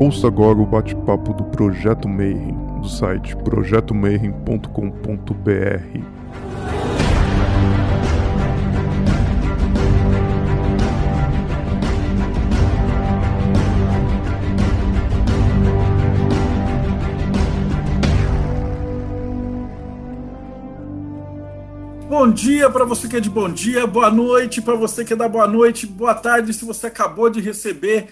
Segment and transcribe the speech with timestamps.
[0.00, 6.00] Ouça agora o bate-papo do Projeto Mayhem, do site projetomayhem.com.br.
[22.08, 25.16] Bom dia para você que é de bom dia, boa noite para você que é
[25.16, 28.08] da boa noite, boa tarde se você acabou de receber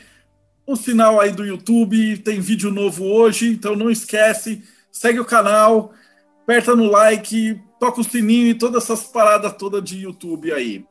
[0.69, 5.95] o sinal aí do YouTube, tem vídeo novo hoje, então não esquece, segue o canal,
[6.43, 10.85] aperta no like, toca o sininho e todas essas paradas todas de YouTube aí.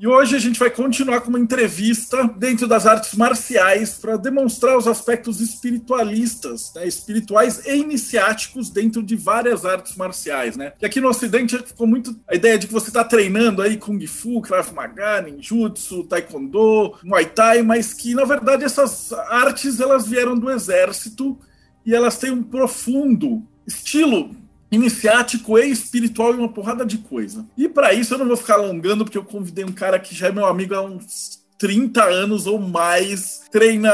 [0.00, 4.78] E hoje a gente vai continuar com uma entrevista dentro das artes marciais para demonstrar
[4.78, 10.72] os aspectos espiritualistas, né, espirituais e iniciáticos dentro de várias artes marciais, né?
[10.80, 14.00] E aqui no Ocidente ficou muito a ideia de que você está treinando aí Kung
[14.06, 20.34] Fu, Krav Maga, Ninjutsu, Taekwondo, Muay Thai, mas que na verdade essas artes elas vieram
[20.34, 21.38] do exército
[21.84, 24.34] e elas têm um profundo estilo
[24.70, 27.44] iniciático e espiritual e uma porrada de coisa.
[27.56, 30.28] E para isso eu não vou ficar alongando, porque eu convidei um cara que já
[30.28, 33.92] é meu amigo há uns 30 anos ou mais, treina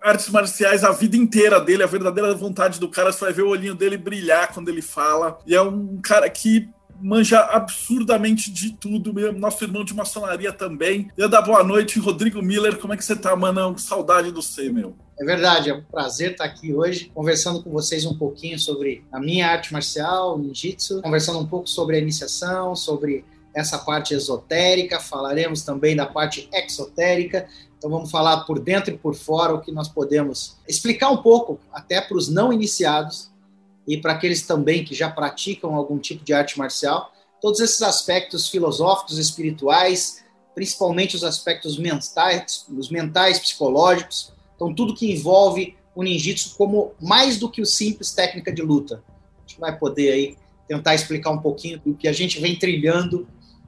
[0.00, 3.48] artes marciais a vida inteira dele, a verdadeira vontade do cara, você vai ver o
[3.48, 5.38] olhinho dele brilhar quando ele fala.
[5.46, 6.68] E é um cara que
[7.00, 11.10] manja absurdamente de tudo, nosso irmão de maçonaria também.
[11.16, 13.78] Eu dar boa noite, Rodrigo Miller, como é que você tá, mano?
[13.78, 14.94] Saudade do você, meu.
[15.20, 19.18] É verdade, é um prazer estar aqui hoje conversando com vocês um pouquinho sobre a
[19.18, 25.62] minha arte marcial, ninjitsu, conversando um pouco sobre a iniciação, sobre essa parte esotérica, falaremos
[25.62, 27.48] também da parte exotérica.
[27.76, 31.58] Então vamos falar por dentro e por fora o que nós podemos explicar um pouco
[31.72, 33.30] até para os não iniciados
[33.88, 38.48] e para aqueles também que já praticam algum tipo de arte marcial, todos esses aspectos
[38.50, 40.22] filosóficos, espirituais,
[40.54, 47.38] principalmente os aspectos mentais, os mentais, psicológicos, então tudo que envolve o ninjitsu como mais
[47.38, 49.02] do que o simples técnica de luta.
[49.38, 50.36] A gente vai poder aí
[50.68, 53.26] tentar explicar um pouquinho do que a gente vem trilhando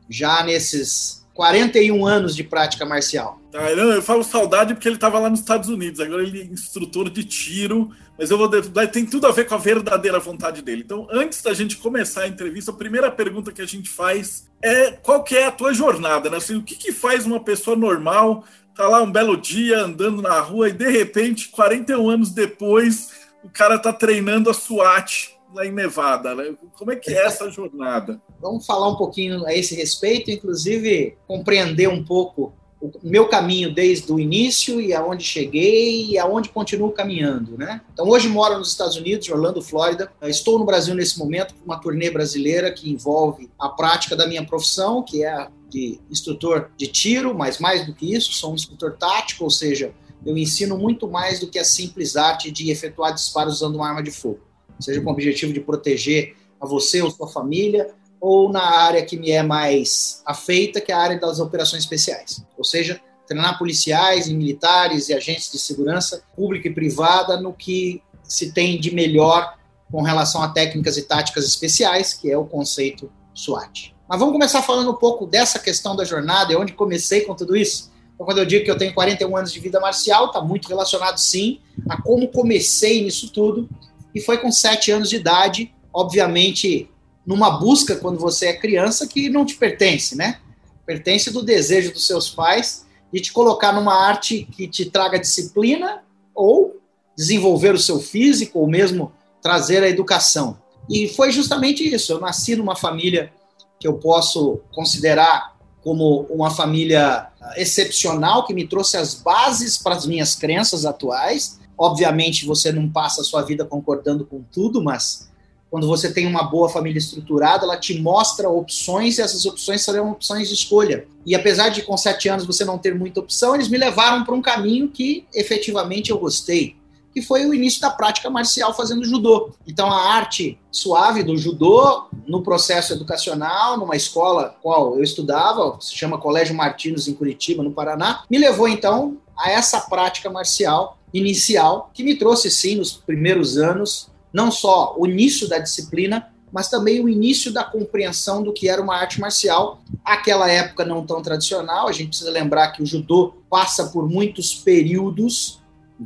[0.09, 3.41] já nesses 41 anos de prática marcial.
[3.55, 7.09] Ah, eu falo saudade porque ele estava lá nos Estados Unidos, agora ele é instrutor
[7.09, 8.47] de tiro, mas eu vou
[8.89, 10.83] tem tudo a ver com a verdadeira vontade dele.
[10.85, 14.91] Então, antes da gente começar a entrevista, a primeira pergunta que a gente faz é
[14.91, 16.37] qual que é a tua jornada, né?
[16.37, 18.45] Assim, o que, que faz uma pessoa normal
[18.77, 23.13] tá lá um belo dia andando na rua e de repente, 41 anos depois,
[23.43, 26.55] o cara tá treinando a SWAT lá em Nevada, né?
[26.77, 28.21] Como é que é essa jornada?
[28.41, 34.11] Vamos falar um pouquinho a esse respeito, inclusive compreender um pouco o meu caminho desde
[34.11, 37.83] o início e aonde cheguei e aonde continuo caminhando, né?
[37.93, 40.11] Então hoje moro nos Estados Unidos, Orlando, Flórida.
[40.23, 44.47] Estou no Brasil nesse momento com uma turnê brasileira que envolve a prática da minha
[44.47, 48.97] profissão, que é de instrutor de tiro, mas mais do que isso, sou um instrutor
[48.97, 49.93] tático, ou seja,
[50.25, 54.03] eu ensino muito mais do que a simples arte de efetuar disparos usando uma arma
[54.03, 54.51] de fogo
[54.83, 59.17] seja com o objetivo de proteger a você ou sua família, ou na área que
[59.17, 62.45] me é mais afeita, que é a área das operações especiais.
[62.59, 68.03] Ou seja, treinar policiais e militares e agentes de segurança pública e privada no que
[68.23, 69.57] se tem de melhor
[69.91, 73.95] com relação a técnicas e táticas especiais, que é o conceito SWAT.
[74.09, 77.57] Mas vamos começar falando um pouco dessa questão da jornada e onde comecei com tudo
[77.57, 77.91] isso.
[78.15, 81.19] Então, quando eu digo que eu tenho 41 anos de vida marcial, está muito relacionado,
[81.19, 83.69] sim, a como comecei nisso tudo
[84.15, 86.91] e foi com sete anos de idade, obviamente
[87.27, 90.41] numa busca quando você é criança que não te pertence, né?
[90.87, 96.03] Pertence do desejo dos seus pais de te colocar numa arte que te traga disciplina
[96.35, 96.81] ou
[97.17, 100.59] desenvolver o seu físico ou mesmo trazer a educação.
[100.89, 102.13] E foi justamente isso.
[102.13, 103.33] Eu nasci numa família
[103.79, 110.07] que eu posso considerar como uma família excepcional que me trouxe as bases para as
[110.07, 115.30] minhas crenças atuais Obviamente, você não passa a sua vida concordando com tudo, mas
[115.71, 120.11] quando você tem uma boa família estruturada, ela te mostra opções e essas opções serão
[120.11, 121.07] opções de escolha.
[121.25, 124.35] E apesar de com sete anos você não ter muita opção, eles me levaram para
[124.35, 126.77] um caminho que efetivamente eu gostei,
[127.15, 129.53] que foi o início da prática marcial fazendo judô.
[129.65, 135.95] Então a arte suave do judô no processo educacional, numa escola qual eu estudava, se
[135.95, 141.91] chama Colégio Martins em Curitiba, no Paraná, me levou então a essa prática marcial inicial,
[141.93, 147.03] que me trouxe, sim, nos primeiros anos, não só o início da disciplina, mas também
[147.03, 149.83] o início da compreensão do que era uma arte marcial.
[150.05, 154.55] Aquela época não tão tradicional, a gente precisa lembrar que o judô passa por muitos
[154.55, 155.61] períodos,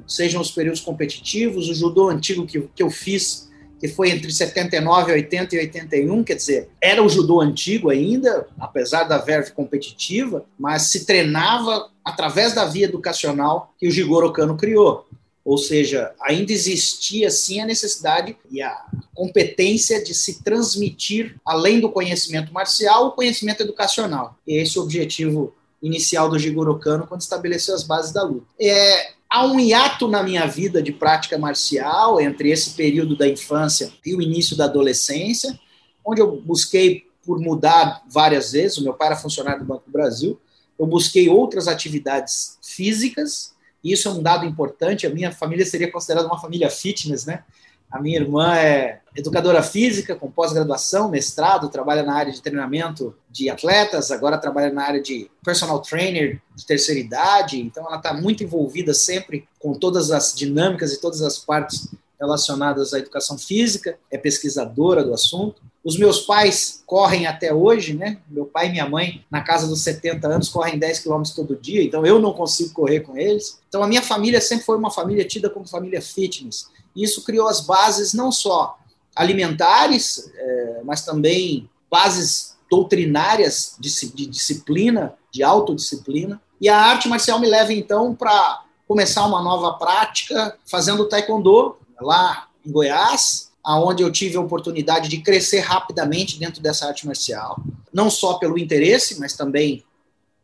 [0.07, 3.51] sejam os períodos competitivos, o judô antigo que, que eu fiz,
[3.81, 9.05] que foi entre 79, 80 e 81, quer dizer, era o judô antigo ainda, apesar
[9.05, 15.07] da verve competitiva, mas se treinava através da via educacional que o Jigoro Kano criou.
[15.45, 21.91] Ou seja, ainda existia sim a necessidade e a competência de se transmitir, além do
[21.91, 24.39] conhecimento marcial, o conhecimento educacional.
[24.47, 28.47] E esse é o objetivo inicial do Jigoro Kano quando estabeleceu as bases da luta.
[28.59, 33.93] É, há um hiato na minha vida de prática marcial entre esse período da infância
[34.05, 35.59] e o início da adolescência,
[36.03, 38.79] onde eu busquei por mudar várias vezes.
[38.79, 40.41] O meu pai era funcionário do Banco do Brasil.
[40.79, 43.54] Eu busquei outras atividades físicas
[43.85, 45.07] e isso é um dado importante.
[45.07, 47.45] A minha família seria considerada uma família fitness, né?
[47.91, 53.49] A minha irmã é educadora física, com pós-graduação, mestrado, trabalha na área de treinamento de
[53.49, 57.61] atletas, agora trabalha na área de personal trainer de terceira idade.
[57.61, 61.89] Então, ela está muito envolvida sempre com todas as dinâmicas e todas as partes
[62.19, 65.63] relacionadas à educação física, é pesquisadora do assunto.
[65.85, 68.19] Os meus pais correm até hoje, né?
[68.29, 71.83] Meu pai e minha mãe, na casa dos 70 anos, correm 10 quilômetros todo dia,
[71.83, 73.61] então eu não consigo correr com eles.
[73.69, 76.69] Então a minha família sempre foi uma família tida como família fitness.
[76.97, 78.79] E isso criou as bases não só
[79.15, 86.41] alimentares, é, mas também bases doutrinárias de, de disciplina, de autodisciplina.
[86.59, 92.49] E a arte marcial me leva então para começar uma nova prática fazendo taekwondo lá
[92.65, 97.63] em Goiás aonde eu tive a oportunidade de crescer rapidamente dentro dessa arte marcial,
[97.93, 99.83] não só pelo interesse, mas também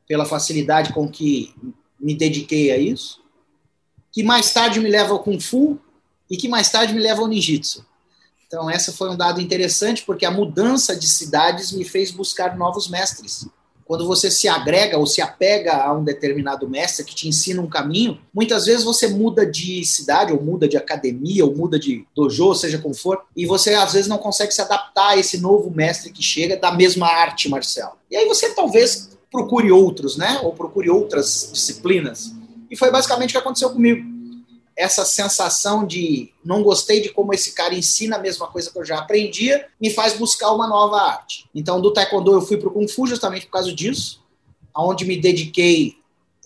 [0.08, 1.55] pela facilidade com que
[2.00, 3.20] me dediquei a isso,
[4.11, 5.78] que mais tarde me leva ao Kung Fu
[6.31, 7.87] e que mais tarde me leva ao Ninjitsu.
[8.46, 12.88] Então, essa foi um dado interessante, porque a mudança de cidades me fez buscar novos
[12.88, 13.46] mestres
[13.90, 17.66] quando você se agrega ou se apega a um determinado mestre que te ensina um
[17.66, 22.54] caminho, muitas vezes você muda de cidade, ou muda de academia, ou muda de dojo,
[22.54, 26.12] seja como for, e você às vezes não consegue se adaptar a esse novo mestre
[26.12, 27.98] que chega da mesma arte marcial.
[28.08, 30.38] E aí você talvez procure outros, né?
[30.44, 32.32] Ou procure outras disciplinas.
[32.70, 34.19] E foi basicamente o que aconteceu comigo
[34.80, 38.84] essa sensação de não gostei de como esse cara ensina a mesma coisa que eu
[38.84, 41.44] já aprendia, me faz buscar uma nova arte.
[41.54, 44.22] Então, do Taekwondo eu fui para o Kung Fu justamente por causa disso,
[44.74, 45.96] onde me dediquei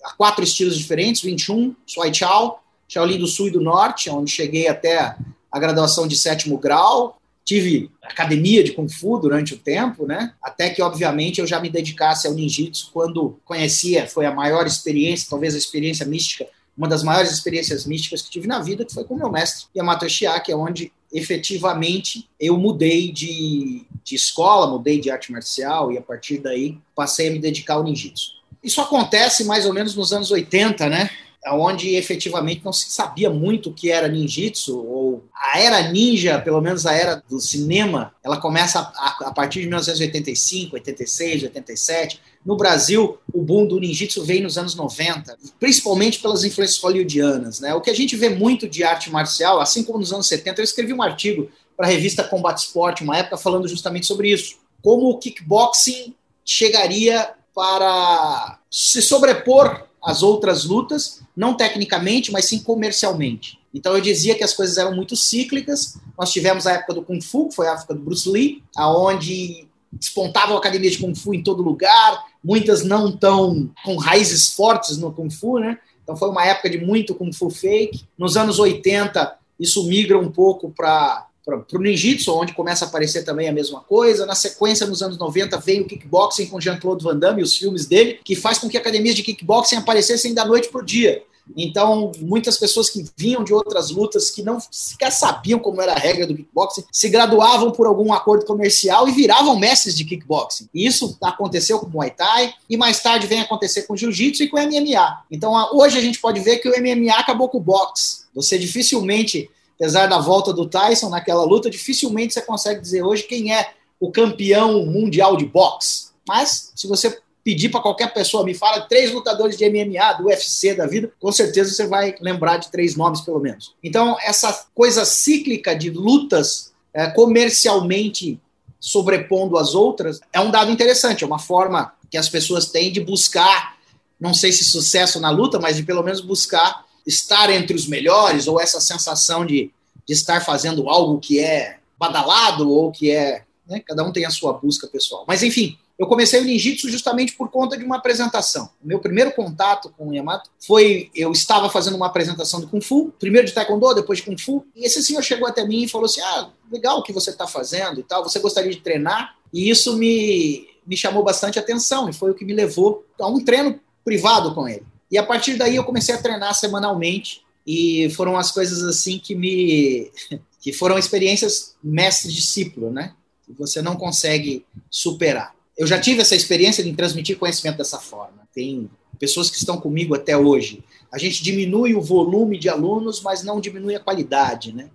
[0.03, 4.67] a quatro estilos diferentes, 21, Swai Chao, Shaolin do Sul e do Norte, onde cheguei
[4.67, 5.15] até
[5.49, 10.33] a graduação de sétimo grau, tive academia de Kung Fu durante o tempo, né?
[10.41, 15.29] Até que, obviamente, eu já me dedicasse ao ninjitsu quando conhecia, foi a maior experiência,
[15.29, 16.45] talvez a experiência mística
[16.77, 20.09] uma das maiores experiências místicas que tive na vida, que foi com meu mestre Yamato
[20.09, 25.97] Shia, que é onde efetivamente eu mudei de, de escola, mudei de arte marcial e
[25.97, 28.35] a partir daí passei a me dedicar ao ninjitsu.
[28.61, 31.09] Isso acontece mais ou menos nos anos 80, né?
[31.53, 36.59] onde efetivamente não se sabia muito o que era ninjitsu, ou a era ninja, pelo
[36.59, 42.19] menos a era do cinema, ela começa a, a partir de 1985, 86, 87.
[42.45, 47.59] No Brasil, o boom do ninjitsu veio nos anos 90, principalmente pelas influências hollywoodianas.
[47.59, 47.73] Né?
[47.73, 50.63] O que a gente vê muito de arte marcial, assim como nos anos 70, eu
[50.63, 54.57] escrevi um artigo para a revista Combat Sport, uma época, falando justamente sobre isso.
[54.81, 56.13] Como o kickboxing
[56.45, 63.59] chegaria para se sobrepor às outras lutas não tecnicamente, mas sim comercialmente.
[63.73, 65.97] Então eu dizia que as coisas eram muito cíclicas.
[66.17, 69.67] Nós tivemos a época do Kung Fu, que foi a época do Bruce Lee, aonde
[69.91, 75.11] despontavam academias de Kung Fu em todo lugar, muitas não tão com raízes fortes no
[75.11, 75.79] Kung Fu, né?
[76.03, 78.05] Então foi uma época de muito Kung Fu fake.
[78.15, 83.23] Nos anos 80, isso migra um pouco para para o ninjitsu, onde começa a aparecer
[83.23, 84.25] também a mesma coisa.
[84.25, 87.85] Na sequência, nos anos 90, vem o kickboxing com Jean-Claude Van Damme e os filmes
[87.85, 91.21] dele, que faz com que academias de kickboxing aparecessem da noite para o dia.
[91.55, 95.97] Então, muitas pessoas que vinham de outras lutas, que não sequer sabiam como era a
[95.97, 100.67] regra do kickboxing, se graduavam por algum acordo comercial e viravam mestres de kickboxing.
[100.73, 104.49] Isso aconteceu com o Muay Thai e mais tarde vem acontecer com o Jiu-Jitsu e
[104.49, 105.23] com o MMA.
[105.31, 108.25] Então, hoje a gente pode ver que o MMA acabou com o boxe.
[108.33, 113.53] Você dificilmente apesar da volta do Tyson naquela luta, dificilmente você consegue dizer hoje quem
[113.53, 116.07] é o campeão mundial de boxe.
[116.27, 120.73] Mas, se você pedir para qualquer pessoa, me fala três lutadores de MMA, do UFC
[120.73, 123.75] da vida, com certeza você vai lembrar de três nomes, pelo menos.
[123.83, 128.41] Então, essa coisa cíclica de lutas é, comercialmente
[128.79, 132.99] sobrepondo as outras é um dado interessante, é uma forma que as pessoas têm de
[132.99, 133.77] buscar,
[134.19, 138.47] não sei se sucesso na luta, mas de pelo menos buscar estar entre os melhores,
[138.47, 139.71] ou essa sensação de,
[140.03, 143.43] de estar fazendo algo que é badalado, ou que é.
[143.67, 145.25] Né, cada um tem a sua busca pessoal.
[145.27, 148.69] Mas, enfim, eu comecei o ninjitsu justamente por conta de uma apresentação.
[148.83, 152.81] O meu primeiro contato com o Yamato foi eu estava fazendo uma apresentação de Kung
[152.81, 155.89] Fu, primeiro de Taekwondo, depois de Kung Fu, e esse senhor chegou até mim e
[155.89, 159.35] falou assim: "Ah, legal o que você está fazendo e tal, você gostaria de treinar?"
[159.53, 163.43] E isso me me chamou bastante atenção e foi o que me levou a um
[163.43, 164.85] treino privado com ele.
[165.09, 169.33] E a partir daí eu comecei a treinar semanalmente E foram as coisas assim que
[169.33, 170.11] me
[170.61, 173.13] que foram experiências mestre-discípulo, né?
[173.45, 175.54] Que você não consegue superar.
[175.77, 178.47] Eu já tive essa experiência de transmitir conhecimento dessa forma.
[178.53, 178.89] Tem
[179.19, 180.83] pessoas que estão comigo até hoje.
[181.11, 184.89] A gente diminui o volume de alunos, mas não diminui a qualidade, né?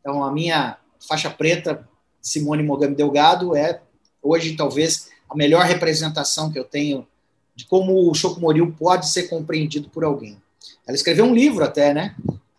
[0.00, 1.86] Então, a minha faixa preta,
[2.20, 3.80] Simone Mogami Delgado, é
[4.22, 7.06] hoje talvez a melhor representação que eu tenho
[7.54, 10.40] de como o Shokumoryu pode ser compreendido por alguém.
[10.86, 12.14] Ela escreveu um livro até, né?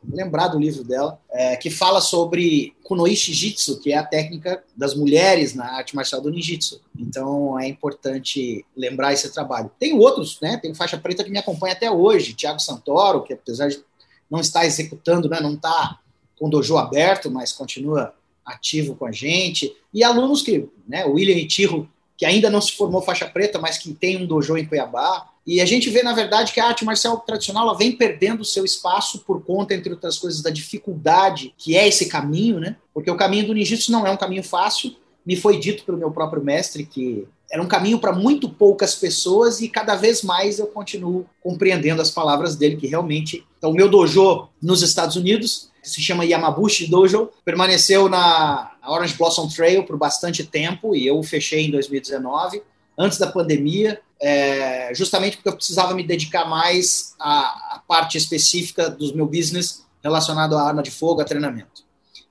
[0.07, 4.95] Lembrar do livro dela, é, que fala sobre Kunoi Shijitsu, que é a técnica das
[4.95, 6.81] mulheres na arte marcial do ninjitsu.
[6.97, 9.71] Então é importante lembrar esse trabalho.
[9.77, 10.57] Tem outros, né?
[10.57, 13.83] Tem faixa preta que me acompanha até hoje, Thiago Santoro, que apesar de
[14.29, 15.99] não estar executando, né, não está
[16.37, 18.13] com dojo aberto, mas continua
[18.45, 19.75] ativo com a gente.
[19.93, 23.77] E alunos que, né, o William Itirro, que ainda não se formou faixa preta, mas
[23.77, 25.29] que tem um dojo em Cuiabá.
[25.47, 28.45] E a gente vê, na verdade, que a arte marcial tradicional ela vem perdendo o
[28.45, 32.75] seu espaço por conta, entre outras coisas, da dificuldade que é esse caminho, né?
[32.93, 34.93] Porque o caminho do ninjitsu não é um caminho fácil.
[35.25, 39.59] Me foi dito pelo meu próprio mestre que era um caminho para muito poucas pessoas
[39.61, 43.45] e cada vez mais eu continuo compreendendo as palavras dele, que realmente.
[43.57, 49.47] Então, o meu dojo nos Estados Unidos, se chama Yamabushi Dojo, permaneceu na Orange Blossom
[49.47, 52.61] Trail por bastante tempo e eu fechei em 2019,
[52.97, 58.89] antes da pandemia é, justamente porque eu precisava me dedicar mais à, à, parte específica
[58.89, 61.83] do meu business relacionado à arma de fogo, a treinamento.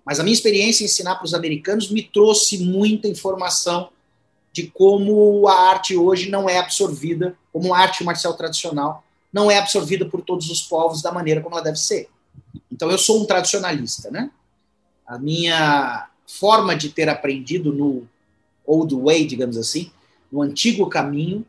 [0.04, 3.88] Mas a minha experiência em ensinar para os americanos me trouxe muita informação
[4.58, 9.56] de como a arte hoje não é absorvida, como a arte marcial tradicional não é
[9.56, 12.08] absorvida por todos os povos da maneira como ela deve ser.
[12.72, 14.32] Então eu sou um tradicionalista, né?
[15.06, 18.08] A minha forma de ter aprendido no
[18.66, 19.92] old way, digamos assim,
[20.30, 21.46] no antigo caminho,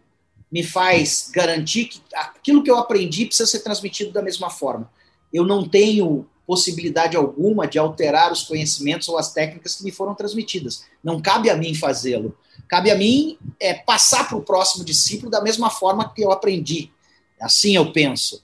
[0.51, 4.87] me faz garantir que aquilo que eu aprendi precisa ser transmitido da mesma forma.
[5.33, 10.15] Eu não tenho possibilidade alguma de alterar os conhecimentos ou as técnicas que me foram
[10.15, 10.83] transmitidas.
[11.03, 12.35] Não cabe a mim fazê-lo.
[12.67, 16.89] Cabe a mim é, passar para o próximo discípulo da mesma forma que eu aprendi.
[17.39, 18.41] Assim eu penso.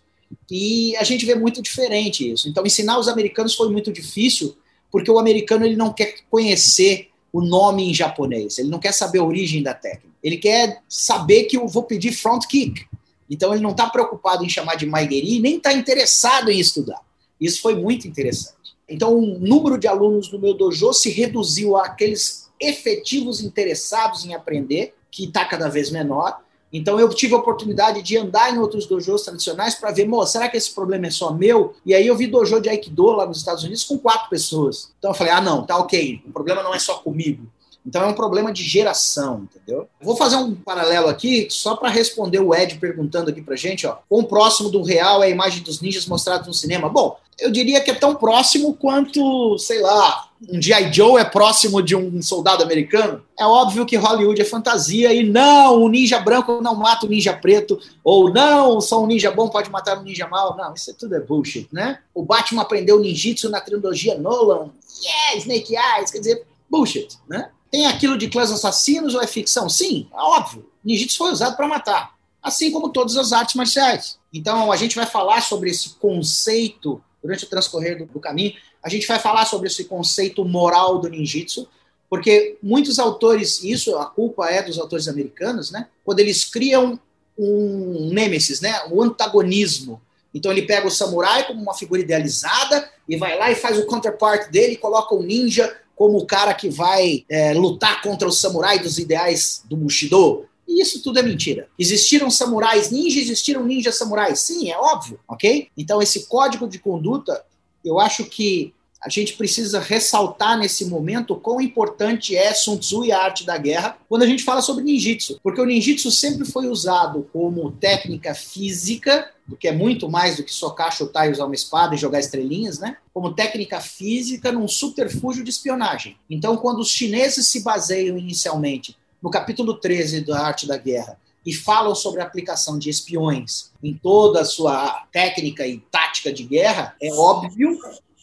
[0.51, 2.47] E a gente vê muito diferente isso.
[2.47, 4.55] Então, ensinar os americanos foi muito difícil,
[4.91, 9.17] porque o americano ele não quer conhecer o nome em japonês, ele não quer saber
[9.17, 10.15] a origem da técnica.
[10.21, 12.85] Ele quer saber que eu vou pedir front kick.
[13.27, 17.03] Então ele não está preocupado em chamar de Maigeri, nem está interessado em estudar.
[17.39, 18.75] Isso foi muito interessante.
[18.87, 24.93] Então o número de alunos do meu dojo se reduziu àqueles efetivos interessados em aprender,
[25.11, 26.39] que está cada vez menor.
[26.71, 30.49] Então eu tive a oportunidade de andar em outros dojos tradicionais para ver, moça, será
[30.49, 31.73] que esse problema é só meu?
[31.85, 34.91] E aí eu vi dojo de Aikido lá nos Estados Unidos com quatro pessoas.
[34.99, 37.47] Então eu falei, ah não, tá ok, o problema não é só comigo.
[37.85, 39.87] Então é um problema de geração, entendeu?
[40.01, 43.97] Vou fazer um paralelo aqui, só para responder o Ed perguntando aqui pra gente, ó.
[44.09, 46.89] Quão próximo do real é a imagem dos ninjas mostrados no cinema?
[46.89, 50.91] Bom, eu diria que é tão próximo quanto, sei lá, um G.I.
[50.91, 53.21] Joe é próximo de um soldado americano.
[53.37, 57.33] É óbvio que Hollywood é fantasia e não, o ninja branco não mata o ninja
[57.33, 60.55] preto, ou não, só um ninja bom pode matar um ninja mal.
[60.57, 61.99] Não, isso tudo é bullshit, né?
[62.13, 64.69] O Batman aprendeu ninjitsu na trilogia Nolan.
[65.03, 67.49] Yeah, Snake Eyes, quer dizer, bullshit, né?
[67.75, 69.67] Tem aquilo de clãs assassinos ou é ficção?
[69.67, 70.65] Sim, é óbvio.
[70.81, 74.17] Ninjitsu foi usado para matar, assim como todas as artes marciais.
[74.33, 78.53] Então, a gente vai falar sobre esse conceito durante o transcorrer do, do caminho.
[78.81, 81.67] A gente vai falar sobre esse conceito moral do ninjitsu,
[82.09, 85.89] porque muitos autores, isso a culpa é dos autores americanos, né?
[86.05, 86.97] Quando eles criam
[87.37, 88.83] um nêmesis, né?
[88.89, 90.01] Um antagonismo.
[90.33, 93.85] Então ele pega o samurai como uma figura idealizada e vai lá e faz o
[93.85, 98.79] counterpart dele, coloca o ninja como o cara que vai é, lutar contra o samurai
[98.79, 100.45] dos ideais do Bushido.
[100.67, 101.69] E isso tudo é mentira.
[101.79, 104.39] Existiram samurais ninja, existiram ninjas samurais.
[104.41, 105.69] Sim, é óbvio, ok?
[105.77, 107.43] Então, esse código de conduta,
[107.83, 108.73] eu acho que
[109.05, 113.55] a gente precisa ressaltar nesse momento quão importante é Sun Tzu e a arte da
[113.55, 115.39] guerra quando a gente fala sobre ninjitsu.
[115.43, 120.51] Porque o ninjitsu sempre foi usado como técnica física, que é muito mais do que
[120.51, 122.97] socar, chutar e usar uma espada e jogar estrelinhas, né?
[123.13, 126.17] Como técnica física num subterfúgio de espionagem.
[126.27, 131.53] Então, quando os chineses se baseiam inicialmente no capítulo 13 da Arte da Guerra e
[131.53, 136.95] falam sobre a aplicação de espiões em toda a sua técnica e tática de guerra,
[136.99, 137.79] é óbvio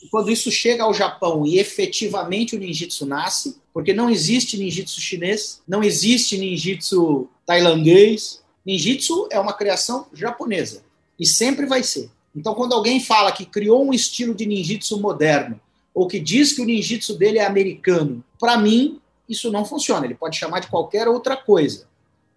[0.09, 5.63] quando isso chega ao Japão e efetivamente o ninjitsu nasce, porque não existe ninjitsu chinês,
[5.67, 8.43] não existe ninjitsu tailandês.
[8.65, 10.83] Ninjitsu é uma criação japonesa
[11.19, 12.11] e sempre vai ser.
[12.35, 15.61] Então, quando alguém fala que criou um estilo de ninjitsu moderno
[15.95, 20.07] ou que diz que o ninjitsu dele é americano, para mim isso não funciona.
[20.07, 21.87] Ele pode chamar de qualquer outra coisa.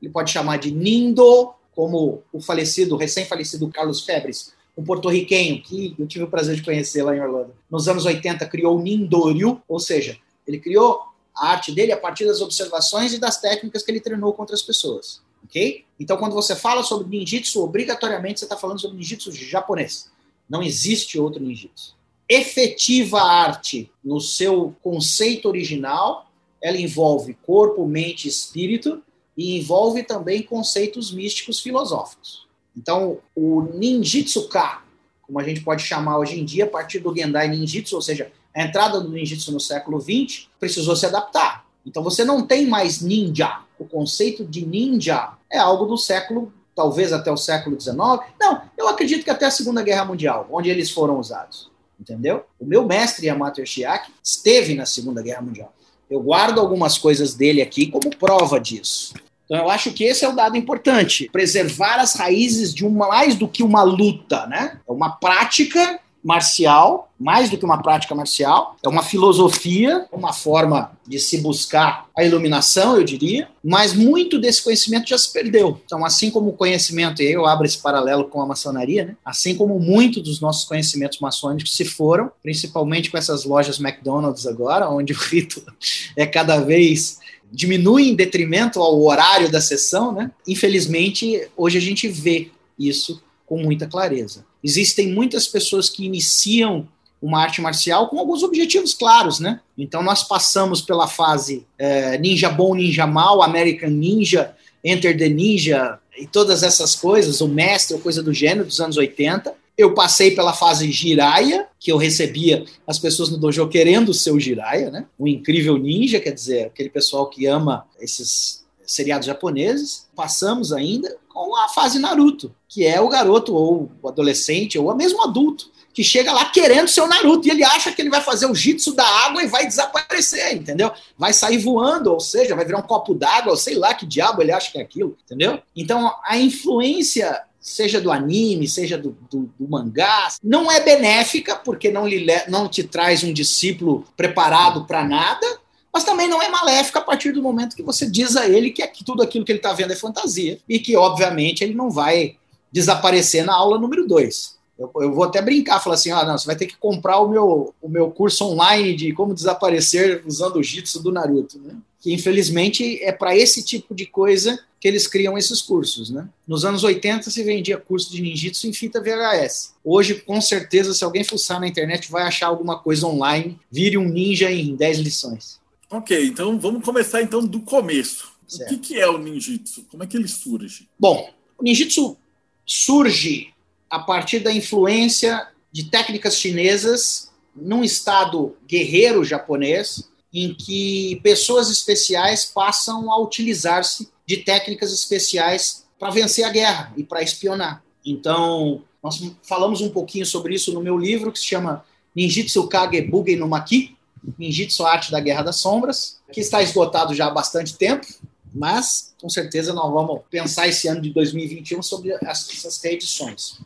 [0.02, 6.08] Ele pode chamar de nindo, como o falecido, recém-falecido Carlos Febres um porto-riquenho que eu
[6.08, 7.54] tive o prazer de conhecer lá em Orlando.
[7.70, 11.02] Nos anos 80 criou o Nindoryu, ou seja, ele criou
[11.36, 14.62] a arte dele a partir das observações e das técnicas que ele treinou contra as
[14.62, 15.22] pessoas.
[15.44, 15.86] Ok?
[16.00, 20.10] Então, quando você fala sobre ninjitsu, obrigatoriamente você está falando sobre ninjitsu japonês.
[20.50, 21.96] Não existe outro ninjitsu.
[22.28, 26.30] Efetiva arte, no seu conceito original,
[26.62, 29.04] ela envolve corpo, mente espírito,
[29.38, 32.48] e envolve também conceitos místicos filosóficos.
[32.76, 34.84] Então, o ninjitsu-ka,
[35.22, 38.32] como a gente pode chamar hoje em dia, a partir do Gendai Ninjitsu, ou seja,
[38.54, 41.66] a entrada do ninjitsu no século XX, precisou se adaptar.
[41.86, 43.60] Então, você não tem mais ninja.
[43.78, 47.98] O conceito de ninja é algo do século, talvez até o século XIX.
[48.40, 51.70] Não, eu acredito que até a Segunda Guerra Mundial, onde eles foram usados.
[52.00, 52.46] Entendeu?
[52.60, 55.74] O meu mestre Yamato Yoshiaki esteve na Segunda Guerra Mundial.
[56.10, 59.14] Eu guardo algumas coisas dele aqui como prova disso.
[59.46, 63.36] Então eu acho que esse é o dado importante, preservar as raízes de uma mais
[63.36, 64.80] do que uma luta, né?
[64.88, 70.92] É uma prática marcial, mais do que uma prática marcial, é uma filosofia, uma forma
[71.08, 75.80] de se buscar a iluminação, eu diria, mas muito desse conhecimento já se perdeu.
[75.86, 79.16] Então, assim como o conhecimento, e eu abro esse paralelo com a maçonaria, né?
[79.24, 84.90] assim como muito dos nossos conhecimentos maçônicos se foram, principalmente com essas lojas McDonald's agora,
[84.90, 85.64] onde o rito
[86.18, 87.20] é cada vez
[87.52, 90.32] diminui em detrimento ao horário da sessão, né?
[90.48, 94.46] Infelizmente, hoje a gente vê isso com muita clareza.
[94.64, 96.88] Existem muitas pessoas que iniciam
[97.22, 99.60] uma arte marcial com alguns objetivos claros, né?
[99.78, 106.00] Então nós passamos pela fase é, ninja bom, ninja mal, American Ninja, Enter the Ninja
[106.18, 109.54] e todas essas coisas, o mestre coisa do gênero dos anos 80.
[109.78, 114.40] Eu passei pela fase Jiraiya, que eu recebia as pessoas no dojo querendo ser o
[114.40, 115.06] Jiraiya, né?
[115.18, 120.08] O incrível ninja, quer dizer, aquele pessoal que ama esses seriados japoneses.
[120.16, 125.22] Passamos ainda com a fase Naruto, que é o garoto ou o adolescente ou mesmo
[125.22, 128.48] adulto que chega lá querendo ser o Naruto e ele acha que ele vai fazer
[128.48, 130.92] o jitsu da água e vai desaparecer, entendeu?
[131.18, 134.42] Vai sair voando, ou seja, vai virar um copo d'água, ou sei lá que diabo
[134.42, 135.62] ele acha que é aquilo, entendeu?
[135.74, 141.90] Então a influência seja do anime, seja do, do, do, mangá, não é benéfica, porque
[141.90, 145.48] não, lhe, não te traz um discípulo preparado para nada,
[145.92, 148.88] mas também não é maléfica a partir do momento que você diz a ele que,
[149.04, 152.36] tudo aquilo que ele está vendo é fantasia e que, obviamente, ele não vai
[152.72, 154.56] desaparecer na aula número 2.
[154.78, 157.30] Eu, eu, vou até brincar, falar assim: ah, não, você vai ter que comprar o
[157.30, 161.74] meu, o meu curso online de como desaparecer usando o Jitsu do Naruto, né?
[162.06, 166.30] Que infelizmente é para esse tipo de coisa que eles criam esses cursos, né?
[166.48, 169.74] Nos anos 80 se vendia curso de ninjitsu em fita VHS.
[169.84, 173.60] Hoje, com certeza, se alguém fuçar na internet, vai achar alguma coisa online.
[173.72, 175.60] Vire um ninja em 10 lições.
[175.90, 178.32] Ok, então vamos começar então do começo.
[178.48, 178.72] Certo.
[178.72, 179.88] O que, que é o ninjitsu?
[179.90, 180.88] Como é que ele surge?
[181.00, 182.16] Bom, o ninjitsu
[182.64, 183.52] surge
[183.90, 192.44] a partir da influência de técnicas chinesas num estado guerreiro japonês, em que pessoas especiais
[192.44, 197.82] passam a utilizar-se de técnicas especiais para vencer a guerra e para espionar.
[198.06, 203.02] Então, nós falamos um pouquinho sobre isso no meu livro, que se chama Ninjitsu Kage
[203.04, 203.96] Bugen no Maki,
[204.38, 208.06] Ninjitsu Arte da Guerra das Sombras, que está esgotado já há bastante tempo,
[208.54, 213.60] mas com certeza nós vamos pensar esse ano de 2021 sobre essas reedições.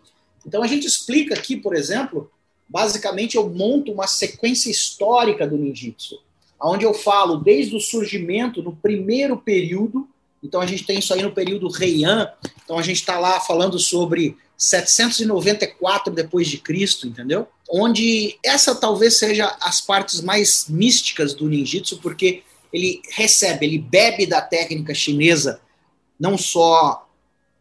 [0.46, 2.30] Então a gente explica aqui, por exemplo,
[2.68, 6.20] basicamente eu monto uma sequência histórica do ninjitsu,
[6.62, 10.08] onde eu falo desde o surgimento no primeiro período,
[10.44, 12.32] então a gente tem isso aí no período Heian,
[12.64, 17.48] então a gente está lá falando sobre 794 depois de Cristo, entendeu?
[17.70, 24.26] Onde essa talvez seja as partes mais místicas do ninjitsu, porque ele recebe, ele bebe
[24.26, 25.62] da técnica chinesa,
[26.20, 27.08] não só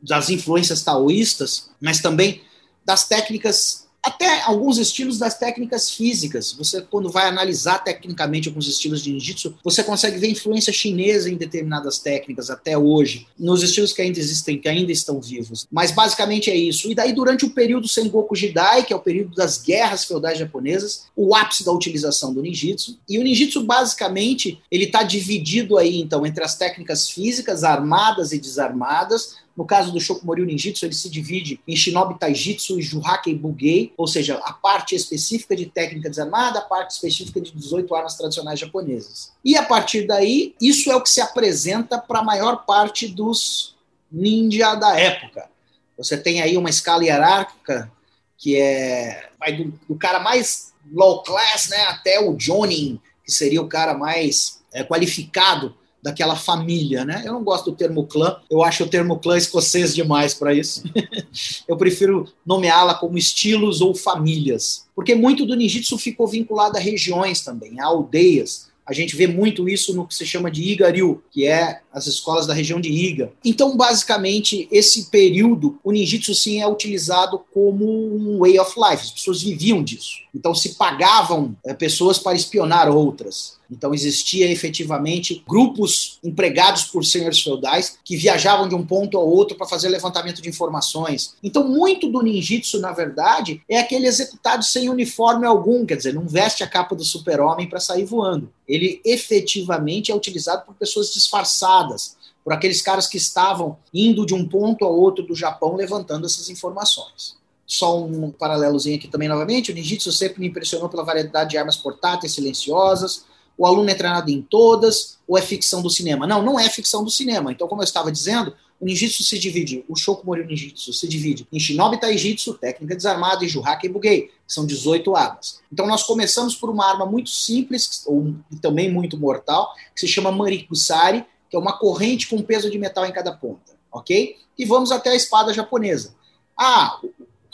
[0.01, 2.43] das influências taoístas, mas também
[2.85, 6.53] das técnicas, até alguns estilos das técnicas físicas.
[6.53, 11.37] Você, quando vai analisar tecnicamente alguns estilos de ninjitsu, você consegue ver influência chinesa em
[11.37, 15.67] determinadas técnicas até hoje, nos estilos que ainda existem, que ainda estão vivos.
[15.71, 16.91] Mas basicamente é isso.
[16.91, 21.05] E daí, durante o período Sengoku Jidai, que é o período das guerras feudais japonesas,
[21.15, 22.99] o ápice da utilização do ninjitsu.
[23.09, 28.39] E o ninjitsu, basicamente, ele está dividido aí, então, entre as técnicas físicas, armadas e
[28.39, 33.93] desarmadas, no caso do Shokumori Ninjitsu, ele se divide em Shinobi Taijitsu e Juhakei Bugei,
[33.97, 38.61] ou seja, a parte específica de técnica desarmada, a parte específica de 18 armas tradicionais
[38.61, 39.33] japonesas.
[39.45, 43.75] E a partir daí, isso é o que se apresenta para a maior parte dos
[44.13, 45.51] ninja da época.
[45.97, 47.91] Você tem aí uma escala hierárquica
[48.37, 53.61] que é vai do, do cara mais low class, né, até o Jonin, que seria
[53.61, 57.23] o cara mais é, qualificado daquela família, né?
[57.25, 60.83] Eu não gosto do termo clã, eu acho o termo clã escocês demais para isso.
[61.67, 67.41] eu prefiro nomeá-la como estilos ou famílias, porque muito do ninjitsu ficou vinculado a regiões
[67.41, 68.69] também, a aldeias.
[68.89, 72.47] A gente vê muito isso no que se chama de Igaryu, que é as escolas
[72.47, 73.31] da região de Iga.
[73.45, 79.03] Então, basicamente, esse período, o ninjitsu sim é utilizado como um way of life.
[79.03, 80.23] As pessoas viviam disso.
[80.35, 83.58] Então, se pagavam é, pessoas para espionar outras.
[83.71, 89.57] Então, existia efetivamente grupos empregados por senhores feudais que viajavam de um ponto ao outro
[89.57, 91.35] para fazer levantamento de informações.
[91.43, 96.27] Então, muito do ninjitsu, na verdade, é aquele executado sem uniforme algum, quer dizer, não
[96.27, 98.51] veste a capa do super-homem para sair voando.
[98.67, 104.49] Ele efetivamente é utilizado por pessoas disfarçadas, por aqueles caras que estavam indo de um
[104.49, 107.37] ponto ao outro do Japão levantando essas informações.
[107.67, 111.77] Só um paralelozinho aqui também novamente, o ninjitsu sempre me impressionou pela variedade de armas
[111.77, 113.27] portáteis silenciosas,
[113.59, 116.27] o aluno é treinado em todas, ou é ficção do cinema?
[116.27, 117.51] Não, não é ficção do cinema.
[117.51, 121.59] Então, como eu estava dizendo, o ninjitsu se divide, o Shokumori ninjitsu se divide em
[121.59, 125.61] Shinobi Taijitsu, técnica desarmada, e Juhake Bugei, que são 18 armas.
[125.73, 130.31] Então, nós começamos por uma arma muito simples, ou também muito mortal, que se chama
[130.31, 134.37] Marikusari, que é uma corrente com peso de metal em cada ponta, ok?
[134.57, 136.15] E vamos até a espada japonesa.
[136.57, 137.01] Ah,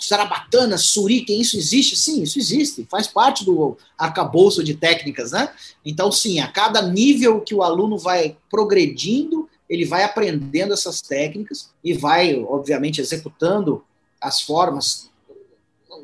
[0.07, 1.97] Sarabatana, Suriken, isso existe?
[1.97, 5.53] Sim, isso existe, faz parte do arcabouço de técnicas, né?
[5.85, 11.71] Então, sim, a cada nível que o aluno vai progredindo, ele vai aprendendo essas técnicas
[11.83, 13.83] e vai, obviamente, executando
[14.21, 15.11] as formas.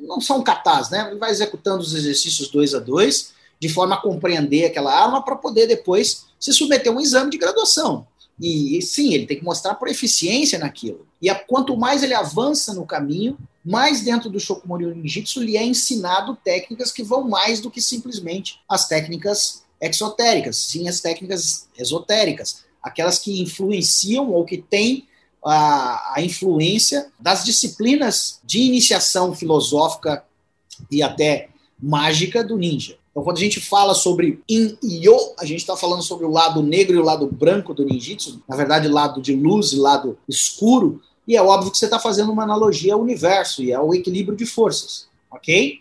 [0.01, 1.09] Não são catás, né?
[1.11, 5.37] Ele vai executando os exercícios dois a dois, de forma a compreender aquela arma para
[5.37, 8.07] poder depois se submeter a um exame de graduação.
[8.41, 11.07] E sim, ele tem que mostrar proficiência naquilo.
[11.21, 15.63] E a, quanto mais ele avança no caminho, mais dentro do Shokumori Ninjitsu lhe é
[15.63, 22.65] ensinado técnicas que vão mais do que simplesmente as técnicas exotéricas, sim as técnicas esotéricas,
[22.83, 25.07] aquelas que influenciam ou que têm
[25.45, 30.25] a, a influência das disciplinas de iniciação filosófica
[30.91, 33.00] e até mágica do ninja.
[33.21, 36.63] Então, quando a gente fala sobre In Yo, a gente está falando sobre o lado
[36.63, 41.03] negro e o lado branco do ninjitsu, na verdade, lado de luz e lado escuro,
[41.29, 44.47] e é óbvio que você está fazendo uma analogia ao universo e ao equilíbrio de
[44.47, 45.81] forças, ok?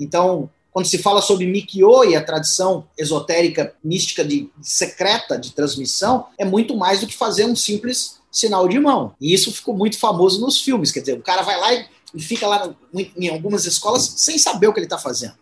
[0.00, 5.52] Então, quando se fala sobre Mikyo e a tradição esotérica mística de, de secreta de
[5.52, 9.12] transmissão, é muito mais do que fazer um simples sinal de mão.
[9.20, 12.22] E isso ficou muito famoso nos filmes, quer dizer, o cara vai lá e, e
[12.22, 15.34] fica lá em algumas escolas sem saber o que ele está fazendo.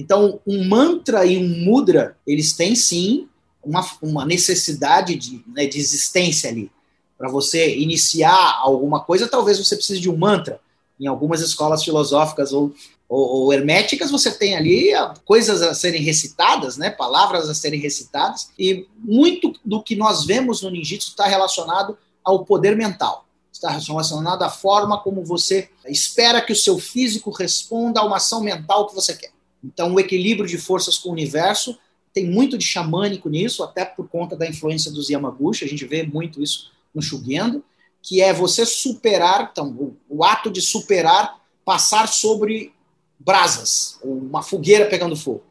[0.00, 3.28] Então, um mantra e um mudra, eles têm sim
[3.64, 6.70] uma, uma necessidade de, né, de existência ali.
[7.18, 10.60] Para você iniciar alguma coisa, talvez você precise de um mantra.
[11.00, 12.72] Em algumas escolas filosóficas ou,
[13.08, 14.90] ou, ou herméticas, você tem ali
[15.24, 20.62] coisas a serem recitadas, né, palavras a serem recitadas, e muito do que nós vemos
[20.62, 26.52] no ninjitsu está relacionado ao poder mental está relacionado à forma como você espera que
[26.52, 29.32] o seu físico responda a uma ação mental que você quer.
[29.62, 31.78] Então, o equilíbrio de forças com o universo
[32.12, 36.02] tem muito de xamânico nisso, até por conta da influência dos Yamaguchi, a gente vê
[36.02, 37.62] muito isso no Shugendo,
[38.02, 42.72] que é você superar, então, o, o ato de superar, passar sobre
[43.18, 45.42] brasas, uma fogueira pegando fogo.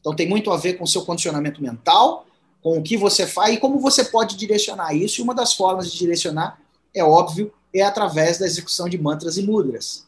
[0.00, 2.26] Então, tem muito a ver com o seu condicionamento mental,
[2.62, 5.20] com o que você faz e como você pode direcionar isso.
[5.20, 6.58] E uma das formas de direcionar,
[6.94, 10.06] é óbvio, é através da execução de mantras e mudras.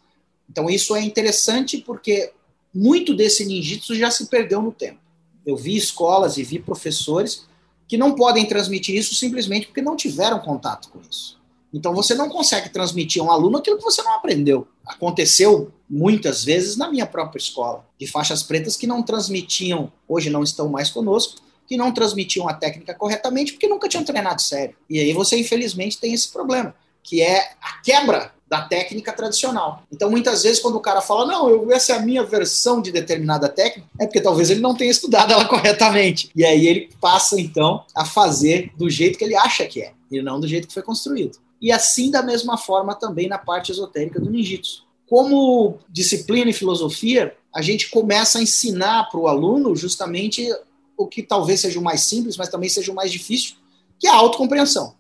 [0.50, 2.32] Então, isso é interessante porque
[2.74, 4.98] muito desse ninjitsu já se perdeu no tempo.
[5.44, 7.46] Eu vi escolas e vi professores
[7.88, 11.40] que não podem transmitir isso simplesmente porque não tiveram contato com isso.
[11.72, 14.68] Então você não consegue transmitir a um aluno aquilo que você não aprendeu.
[14.86, 20.42] Aconteceu muitas vezes na minha própria escola, de faixas pretas que não transmitiam, hoje não
[20.42, 24.76] estão mais conosco, que não transmitiam a técnica corretamente porque nunca tinham treinado sério.
[24.88, 29.82] E aí você infelizmente tem esse problema, que é a quebra da técnica tradicional.
[29.90, 32.92] Então, muitas vezes, quando o cara fala, não, eu, essa é a minha versão de
[32.92, 36.30] determinada técnica, é porque talvez ele não tenha estudado ela corretamente.
[36.36, 40.20] E aí ele passa, então, a fazer do jeito que ele acha que é, e
[40.20, 41.38] não do jeito que foi construído.
[41.62, 44.84] E assim, da mesma forma, também na parte esotérica do ninjitsu.
[45.08, 50.46] Como disciplina e filosofia, a gente começa a ensinar para o aluno justamente
[50.94, 53.54] o que talvez seja o mais simples, mas também seja o mais difícil,
[53.98, 54.94] que é a autocompreensão.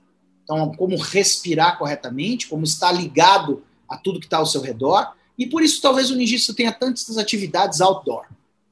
[0.52, 5.12] Então, como respirar corretamente, como estar ligado a tudo que está ao seu redor.
[5.38, 8.26] E por isso, talvez o ninjitsu tenha tantas atividades outdoor,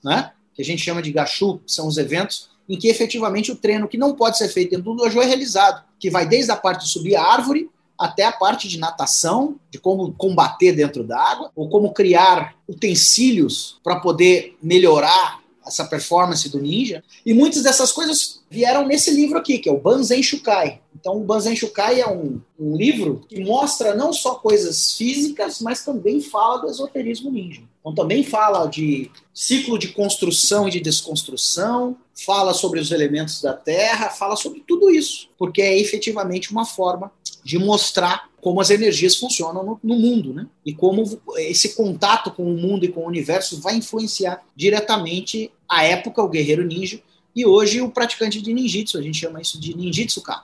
[0.04, 0.32] né?
[0.54, 3.88] que a gente chama de gachu, que são os eventos em que efetivamente o treino
[3.88, 6.84] que não pode ser feito dentro do dojo é realizado, que vai desde a parte
[6.84, 11.50] de subir a árvore até a parte de natação, de como combater dentro da água,
[11.56, 15.39] ou como criar utensílios para poder melhorar
[15.70, 17.02] essa performance do ninja.
[17.24, 20.80] E muitas dessas coisas vieram nesse livro aqui, que é o Banzen Shukai.
[20.94, 25.84] Então, o Banzen Shukai é um, um livro que mostra não só coisas físicas, mas
[25.84, 27.62] também fala do esoterismo ninja.
[27.80, 33.54] Então, também fala de ciclo de construção e de desconstrução, fala sobre os elementos da
[33.54, 37.10] Terra, fala sobre tudo isso, porque é efetivamente uma forma
[37.44, 40.46] de mostrar como as energias funcionam no, no, mundo, né?
[40.64, 41.04] E como
[41.36, 46.28] esse contato com o mundo e com o universo vai influenciar diretamente a época, o
[46.28, 47.00] guerreiro ninja,
[47.34, 48.98] e hoje o praticante de ninjitsu.
[48.98, 50.42] A gente chama isso de ninjitsuka,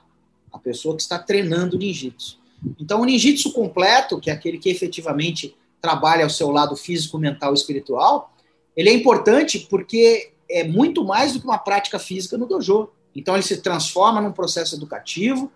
[0.52, 2.38] a pessoa que está treinando ninjitsu.
[2.78, 7.52] Então, o ninjitsu completo, que é aquele que efetivamente trabalha ao seu lado físico, mental
[7.52, 8.34] e espiritual,
[8.76, 12.88] ele é importante porque é muito mais do que uma prática física no dojo.
[13.14, 15.50] Então, ele se transforma num processo educativo,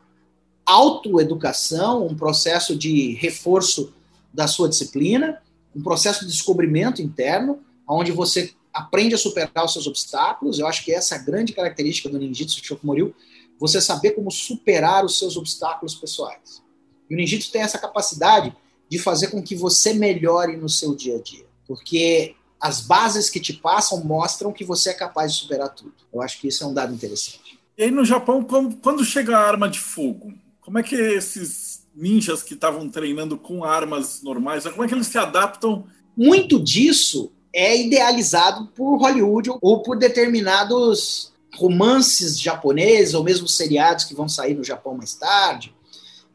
[0.71, 3.93] autoeducação, um processo de reforço
[4.33, 5.43] da sua disciplina,
[5.75, 10.59] um processo de descobrimento interno, onde você aprende a superar os seus obstáculos.
[10.59, 13.15] Eu acho que essa é a grande característica do ninjitsu Shokumoryu,
[13.59, 16.63] você saber como superar os seus obstáculos pessoais.
[17.09, 18.55] E o ninjitsu tem essa capacidade
[18.89, 23.41] de fazer com que você melhore no seu dia a dia, porque as bases que
[23.41, 25.95] te passam mostram que você é capaz de superar tudo.
[26.13, 27.59] Eu acho que isso é um dado interessante.
[27.77, 28.47] E aí no Japão,
[28.83, 30.33] quando chega a arma de fogo,
[30.71, 35.09] como é que esses ninjas que estavam treinando com armas normais, como é que eles
[35.09, 35.85] se adaptam?
[36.17, 44.15] Muito disso é idealizado por Hollywood ou por determinados romances japoneses ou mesmo seriados que
[44.15, 45.75] vão sair no Japão mais tarde.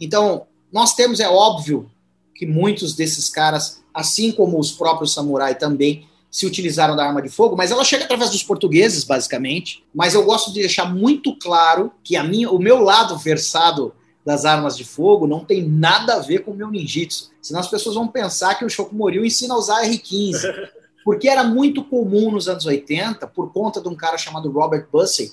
[0.01, 1.89] Então, nós temos, é óbvio,
[2.35, 7.29] que muitos desses caras, assim como os próprios samurai também, se utilizaram da arma de
[7.29, 9.81] fogo, mas ela chega através dos portugueses, basicamente.
[9.95, 13.93] Mas eu gosto de deixar muito claro que a minha, o meu lado versado
[14.25, 17.29] das armas de fogo não tem nada a ver com o meu ninjitsu.
[17.41, 20.69] Senão as pessoas vão pensar que o Shokumoryu ensina a usar R15.
[21.05, 25.31] Porque era muito comum nos anos 80, por conta de um cara chamado Robert Bussey,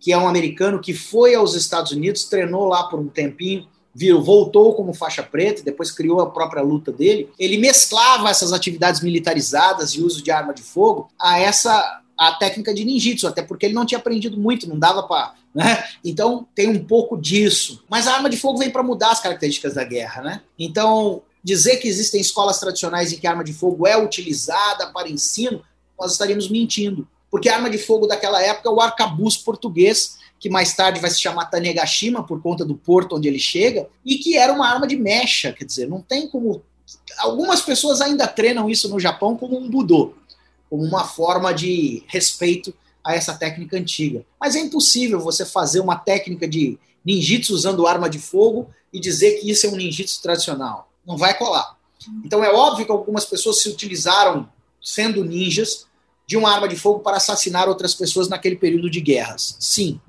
[0.00, 4.22] que é um americano que foi aos Estados Unidos, treinou lá por um tempinho, viu,
[4.22, 7.28] voltou como faixa preta, depois criou a própria luta dele.
[7.38, 12.74] Ele mesclava essas atividades militarizadas e uso de arma de fogo a essa a técnica
[12.74, 15.82] de ninjitsu, até porque ele não tinha aprendido muito, não dava para né?
[16.04, 17.82] Então tem um pouco disso.
[17.88, 20.22] Mas a arma de fogo vem para mudar as características da guerra.
[20.22, 20.42] Né?
[20.58, 25.08] Então, dizer que existem escolas tradicionais em que a arma de fogo é utilizada para
[25.08, 25.62] ensino,
[25.98, 27.08] nós estaríamos mentindo.
[27.30, 31.10] Porque a arma de fogo daquela época é o arcabuz português, que mais tarde vai
[31.10, 34.86] se chamar Tanegashima, por conta do porto onde ele chega, e que era uma arma
[34.86, 36.62] de mecha, quer dizer, não tem como.
[37.18, 40.14] Algumas pessoas ainda treinam isso no Japão como um budô,
[40.70, 42.72] como uma forma de respeito
[43.04, 44.24] a essa técnica antiga.
[44.40, 49.40] Mas é impossível você fazer uma técnica de ninjitsu usando arma de fogo e dizer
[49.40, 50.88] que isso é um ninjitsu tradicional.
[51.04, 51.76] Não vai colar.
[52.24, 54.48] Então é óbvio que algumas pessoas se utilizaram,
[54.80, 55.86] sendo ninjas,
[56.26, 59.56] de uma arma de fogo para assassinar outras pessoas naquele período de guerras.
[59.58, 60.00] Sim.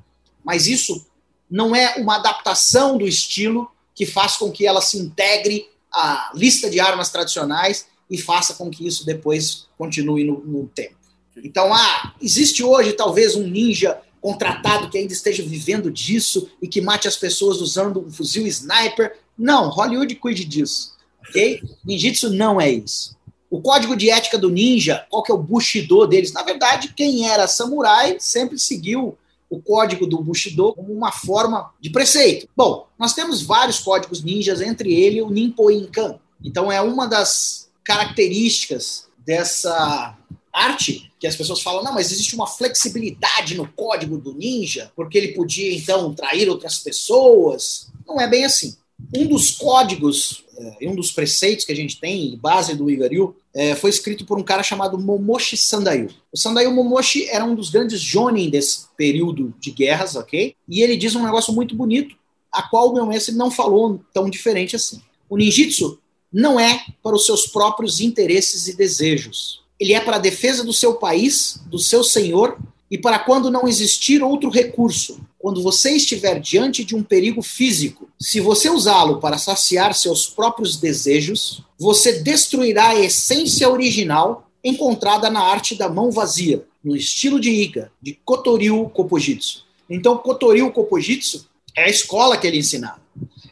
[0.44, 1.06] Mas isso
[1.50, 6.70] não é uma adaptação do estilo que faz com que ela se integre à lista
[6.70, 10.96] de armas tradicionais e faça com que isso depois continue no, no tempo.
[11.38, 16.82] Então, ah, existe hoje talvez um ninja contratado que ainda esteja vivendo disso e que
[16.82, 19.18] mate as pessoas usando um fuzil sniper.
[19.38, 20.94] Não, Hollywood cuide disso,
[21.28, 21.64] ok?
[21.86, 23.16] Ninjitsu não é isso.
[23.50, 26.34] O código de ética do ninja, qual que é o Bushido deles?
[26.34, 29.18] Na verdade, quem era samurai sempre seguiu
[29.50, 32.48] o código do Bushido como uma forma de preceito.
[32.56, 36.20] Bom, nós temos vários códigos ninjas, entre eles o Ninpo Inkan.
[36.44, 40.18] Então é uma das características dessa
[40.54, 45.18] arte que as pessoas falam, não, mas existe uma flexibilidade no código do ninja, porque
[45.18, 47.92] ele podia então trair outras pessoas.
[48.08, 48.76] Não é bem assim.
[49.16, 53.76] Um dos códigos, é, um dos preceitos que a gente tem, base do Igaryu, é,
[53.76, 56.10] foi escrito por um cara chamado Momoshi Sandayu.
[56.32, 60.56] O Sandayu Momoshi era um dos grandes jonin desse período de guerras, ok?
[60.68, 62.16] E ele diz um negócio muito bonito,
[62.52, 65.02] a qual o meu mestre não falou tão diferente assim.
[65.30, 66.00] O ninjitsu
[66.32, 70.72] não é para os seus próprios interesses e desejos ele é para a defesa do
[70.72, 72.56] seu país, do seu senhor
[72.90, 75.20] e para quando não existir outro recurso.
[75.40, 80.78] Quando você estiver diante de um perigo físico, se você usá-lo para saciar seus próprios
[80.78, 87.50] desejos, você destruirá a essência original encontrada na arte da mão vazia, no estilo de
[87.50, 89.66] Iga, de Kotoryu Kopojitsu.
[89.90, 93.01] Então, Kotoryu Kopojitsu é a escola que ele ensinava.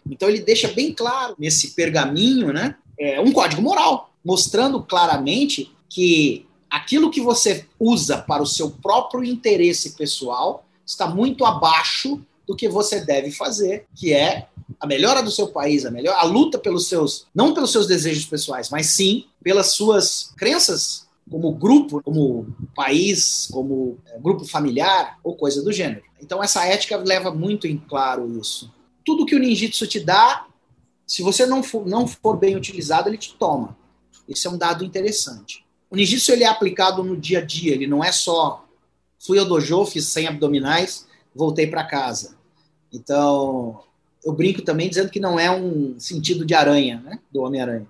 [0.10, 6.46] Então, ele deixa bem claro nesse pergaminho, né, é um código moral, mostrando claramente que
[6.70, 12.68] aquilo que você usa para o seu próprio interesse pessoal está muito abaixo do que
[12.68, 14.48] você deve fazer, que é
[14.80, 18.26] a melhora do seu país, a melhor a luta pelos seus, não pelos seus desejos
[18.26, 25.36] pessoais, mas sim pelas suas crenças como grupo, como país, como é, grupo familiar ou
[25.36, 26.02] coisa do gênero.
[26.22, 28.72] Então essa ética leva muito em claro isso.
[29.06, 30.46] Tudo que o ninjitsu te dá,
[31.06, 33.78] se você não for, não for bem utilizado, ele te toma.
[34.28, 35.66] Esse é um dado interessante.
[35.90, 38.66] O ninjitsu ele é aplicado no dia a dia, ele não é só
[39.20, 42.38] fui ao dojo, fiz 100 abdominais, voltei para casa.
[42.92, 43.84] Então,
[44.24, 47.88] eu brinco também dizendo que não é um sentido de aranha, né, do Homem-Aranha.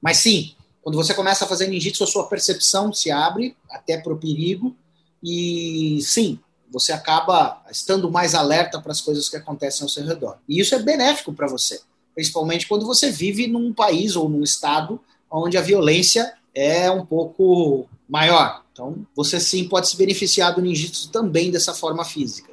[0.00, 4.12] Mas sim, quando você começa a fazer ninjitsu, a sua percepção se abre até para
[4.12, 4.74] o perigo
[5.22, 6.38] e sim,
[6.70, 10.38] você acaba estando mais alerta para as coisas que acontecem ao seu redor.
[10.48, 11.80] E isso é benéfico para você,
[12.14, 17.88] principalmente quando você vive num país ou num estado onde a violência é um pouco
[18.08, 18.64] maior.
[18.72, 22.50] Então, você sim pode se beneficiar do ninjitsu também dessa forma física.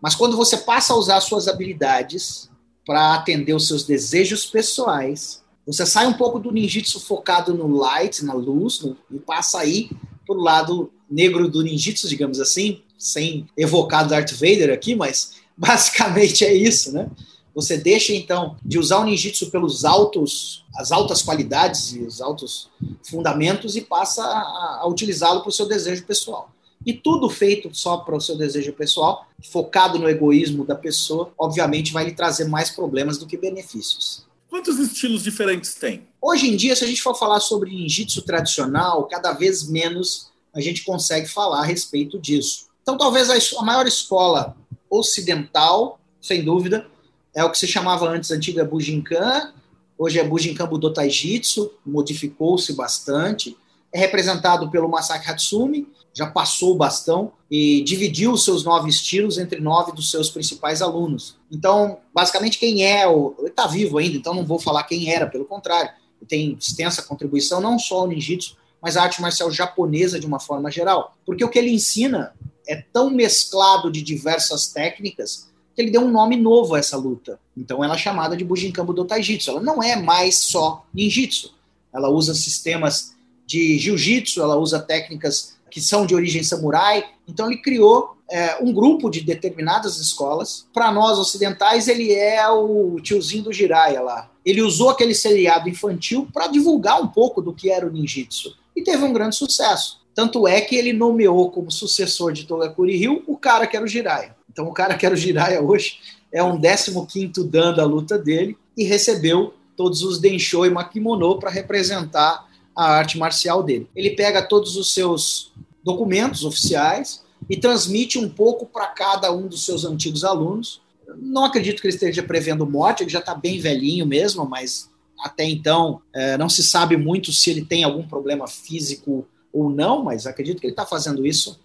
[0.00, 2.48] Mas quando você passa a usar suas habilidades
[2.86, 8.24] para atender os seus desejos pessoais, você sai um pouco do ninjitsu focado no light,
[8.24, 9.90] na luz, no, e passa aí
[10.26, 16.44] para o lado negro do ninjitsu, digamos assim, sem evocar Darth Vader aqui, mas basicamente
[16.44, 17.10] é isso, né?
[17.54, 22.70] Você deixa então de usar o ninjitsu pelos altos, as altas qualidades e os altos
[23.02, 26.52] fundamentos e passa a, a utilizá-lo para o seu desejo pessoal.
[26.86, 31.92] E tudo feito só para o seu desejo pessoal, focado no egoísmo da pessoa, obviamente
[31.92, 34.24] vai lhe trazer mais problemas do que benefícios.
[34.48, 36.08] Quantos estilos diferentes tem?
[36.20, 40.60] Hoje em dia, se a gente for falar sobre ninjitsu tradicional, cada vez menos a
[40.60, 42.69] gente consegue falar a respeito disso.
[42.90, 44.56] Então, talvez a maior escola
[44.90, 46.88] ocidental, sem dúvida,
[47.32, 49.52] é o que se chamava antes antiga Bujinkan,
[49.96, 53.56] hoje é Bujinkan Budo Taijitsu, modificou-se bastante.
[53.92, 59.38] É representado pelo Masaki Hatsumi, já passou o bastão e dividiu os seus nove estilos
[59.38, 61.36] entre nove dos seus principais alunos.
[61.48, 63.36] Então, basicamente, quem é o.
[63.38, 65.92] Ele está vivo ainda, então não vou falar quem era, pelo contrário.
[66.20, 70.40] Ele tem extensa contribuição, não só ao ninjitsu, mas à arte marcial japonesa de uma
[70.40, 71.14] forma geral.
[71.24, 72.34] Porque o que ele ensina
[72.66, 77.38] é tão mesclado de diversas técnicas que ele deu um nome novo a essa luta.
[77.56, 79.50] Então ela é chamada de Bujinkan Budo Taijitsu.
[79.50, 81.52] Ela não é mais só ninjitsu.
[81.92, 83.14] Ela usa sistemas
[83.46, 87.04] de jiu-jitsu, ela usa técnicas que são de origem samurai.
[87.26, 90.66] Então ele criou é, um grupo de determinadas escolas.
[90.72, 94.30] Para nós ocidentais, ele é o tiozinho do Jiraiya lá.
[94.44, 98.82] Ele usou aquele seriado infantil para divulgar um pouco do que era o ninjitsu e
[98.82, 99.99] teve um grande sucesso.
[100.14, 103.88] Tanto é que ele nomeou como sucessor de Togakuri Ryu o cara que era o
[103.88, 104.36] Jiraiya.
[104.52, 105.98] Então o cara que era o Jiraiya hoje
[106.32, 111.50] é um 15º dan da luta dele e recebeu todos os Densho e Makimono para
[111.50, 113.88] representar a arte marcial dele.
[113.94, 119.64] Ele pega todos os seus documentos oficiais e transmite um pouco para cada um dos
[119.64, 120.80] seus antigos alunos.
[121.16, 125.44] Não acredito que ele esteja prevendo morte, ele já está bem velhinho mesmo, mas até
[125.44, 130.26] então é, não se sabe muito se ele tem algum problema físico ou não, mas
[130.26, 131.58] acredito que ele está fazendo isso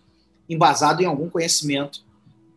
[0.50, 2.04] embasado em algum conhecimento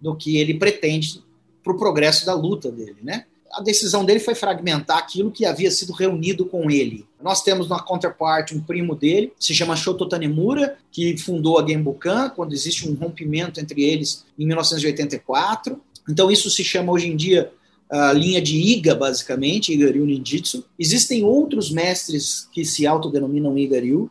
[0.01, 1.23] do que ele pretende
[1.63, 3.25] para o progresso da luta dele, né?
[3.53, 7.07] a decisão dele foi fragmentar aquilo que havia sido reunido com ele.
[7.23, 12.31] Nós temos na counterpart um primo dele, se chama Shoto Tanemura, que fundou a Genbukan,
[12.31, 15.81] quando existe um rompimento entre eles em 1984.
[16.09, 17.51] Então isso se chama hoje em dia
[17.91, 20.65] a linha de Iga, basicamente, Igaryu Ninjitsu.
[20.79, 24.11] Existem outros mestres que se autodenominam Igaryu.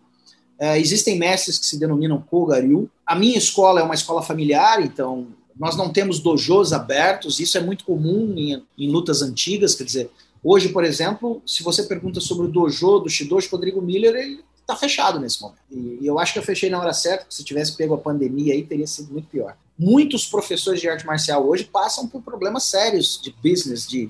[0.60, 2.90] Uh, existem mestres que se denominam Kogaryu.
[3.06, 5.28] A minha escola é uma escola familiar, então
[5.60, 10.12] nós não temos dojos abertos, isso é muito comum em, em lutas antigas, quer dizer,
[10.44, 14.76] hoje, por exemplo, se você pergunta sobre o dojo do Shidoshi Rodrigo Miller, ele está
[14.76, 15.62] fechado nesse momento.
[15.72, 17.98] E, e, eu acho que eu fechei na hora certa, porque se tivesse pego a
[17.98, 19.56] pandemia aí, teria sido muito pior.
[19.80, 24.10] Muitos professores de arte marcial hoje passam por problemas sérios de business, de,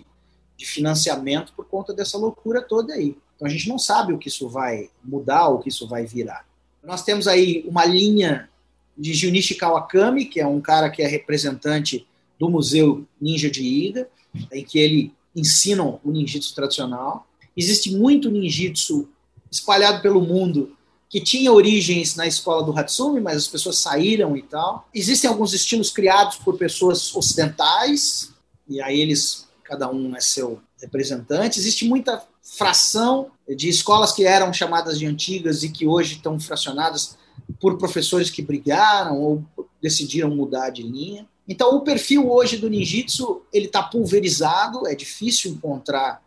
[0.58, 3.16] de financiamento, por conta dessa loucura toda aí.
[3.38, 6.46] Então a gente não sabe o que isso vai mudar, o que isso vai virar.
[6.84, 8.50] Nós temos aí uma linha
[8.98, 12.06] de Junichi Kawakami, que é um cara que é representante
[12.40, 14.10] do Museu Ninja de Iga,
[14.52, 17.28] em que ele ensina o ninjitsu tradicional.
[17.56, 19.08] Existe muito ninjitsu
[19.52, 20.76] espalhado pelo mundo
[21.10, 24.88] que tinha origens na escola do Hatsumi, mas as pessoas saíram e tal.
[24.94, 28.34] Existem alguns estilos criados por pessoas ocidentais,
[28.68, 31.60] e aí eles, cada um é seu representante.
[31.60, 32.22] Existe muita
[32.58, 37.16] fração de escolas que eram chamadas de antigas e que hoje estão fracionadas
[37.60, 39.46] por professores que brigaram ou
[39.82, 41.28] decidiram mudar de linha.
[41.48, 46.22] Então, o perfil hoje do ninjitsu ele está pulverizado, é difícil encontrar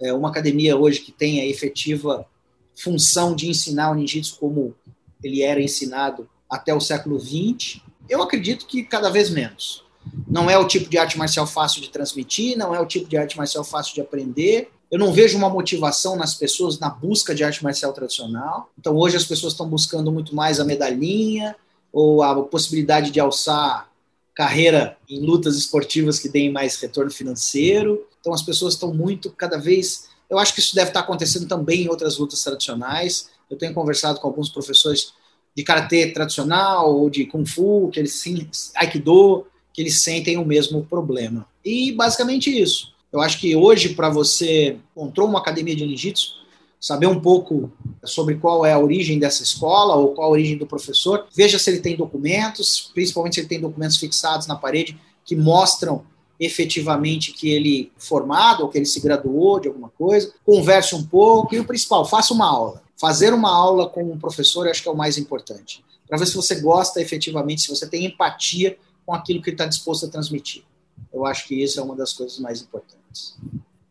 [0.00, 2.24] é, uma academia hoje que tenha efetiva
[2.74, 4.74] função de ensinar o ninjitsu como
[5.22, 7.80] ele era ensinado até o século XX.
[8.08, 9.84] Eu acredito que cada vez menos.
[10.26, 13.16] Não é o tipo de arte marcial fácil de transmitir, não é o tipo de
[13.16, 14.70] arte marcial fácil de aprender.
[14.92, 18.70] Eu não vejo uma motivação nas pessoas na busca de arte marcial tradicional.
[18.78, 21.56] Então, hoje as pessoas estão buscando muito mais a medalhinha
[21.90, 23.90] ou a possibilidade de alçar
[24.34, 28.06] carreira em lutas esportivas que deem mais retorno financeiro.
[28.20, 30.08] Então, as pessoas estão muito, cada vez.
[30.28, 33.30] Eu acho que isso deve estar acontecendo também em outras lutas tradicionais.
[33.48, 35.14] Eu tenho conversado com alguns professores
[35.56, 40.44] de karatê tradicional ou de kung fu, que eles sim, aikido, que eles sentem o
[40.44, 41.46] mesmo problema.
[41.64, 42.92] E basicamente isso.
[43.12, 46.42] Eu acho que hoje, para você encontrou uma academia de ninjitsu,
[46.80, 47.70] saber um pouco
[48.02, 51.70] sobre qual é a origem dessa escola ou qual a origem do professor, veja se
[51.70, 56.04] ele tem documentos, principalmente se ele tem documentos fixados na parede que mostram
[56.40, 61.54] efetivamente que ele formado ou que ele se graduou de alguma coisa, converse um pouco
[61.54, 62.82] e o principal, faça uma aula.
[62.96, 66.26] Fazer uma aula com um professor eu acho que é o mais importante, para ver
[66.26, 70.08] se você gosta efetivamente, se você tem empatia com aquilo que ele está disposto a
[70.08, 70.64] transmitir.
[71.12, 73.01] Eu acho que isso é uma das coisas mais importantes.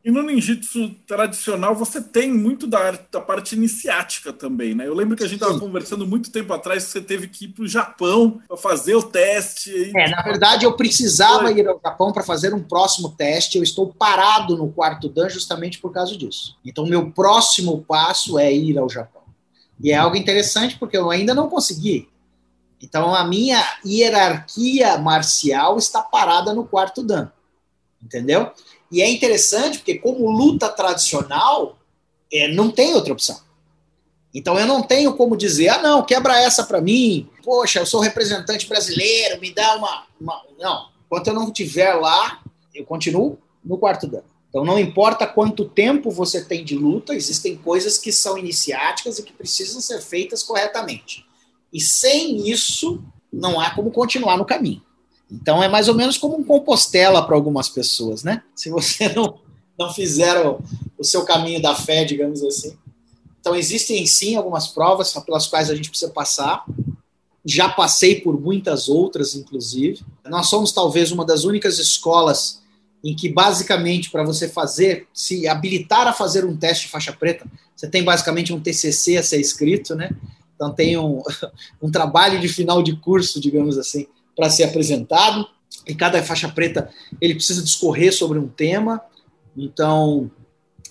[0.03, 4.87] E no ninjitsu tradicional você tem muito da, da parte iniciática também, né?
[4.87, 7.49] Eu lembro que a gente estava conversando muito tempo atrás que você teve que ir
[7.49, 9.69] para o Japão para fazer o teste.
[9.69, 9.91] E...
[9.95, 11.59] É, na verdade eu precisava Foi.
[11.59, 13.57] ir ao Japão para fazer um próximo teste.
[13.57, 16.57] Eu estou parado no quarto dan justamente por causa disso.
[16.65, 19.21] Então meu próximo passo é ir ao Japão.
[19.79, 22.09] E é algo interessante porque eu ainda não consegui.
[22.81, 27.29] Então a minha hierarquia marcial está parada no quarto dan.
[28.03, 28.51] Entendeu?
[28.91, 31.77] E é interessante porque, como luta tradicional,
[32.31, 33.39] é, não tem outra opção.
[34.33, 37.99] Então eu não tenho como dizer, ah, não, quebra essa para mim, poxa, eu sou
[37.99, 40.41] representante brasileiro, me dá uma, uma.
[40.57, 42.41] Não, enquanto eu não estiver lá,
[42.73, 44.23] eu continuo no quarto dano.
[44.49, 49.23] Então não importa quanto tempo você tem de luta, existem coisas que são iniciáticas e
[49.23, 51.25] que precisam ser feitas corretamente.
[51.71, 54.81] E sem isso, não há como continuar no caminho.
[55.31, 58.43] Então é mais ou menos como um compostela para algumas pessoas, né?
[58.53, 59.39] Se você não,
[59.79, 60.59] não fizer o,
[60.97, 62.75] o seu caminho da fé, digamos assim.
[63.39, 66.65] Então existem sim algumas provas pelas quais a gente precisa passar.
[67.43, 70.01] Já passei por muitas outras, inclusive.
[70.25, 72.61] Nós somos talvez uma das únicas escolas
[73.03, 77.45] em que basicamente para você fazer, se habilitar a fazer um teste de faixa preta,
[77.75, 80.11] você tem basicamente um TCC a ser escrito, né?
[80.55, 81.23] Então tem um,
[81.81, 84.05] um trabalho de final de curso, digamos assim,
[84.35, 85.47] para ser apresentado.
[85.87, 89.01] E cada faixa preta ele precisa discorrer sobre um tema,
[89.55, 90.29] então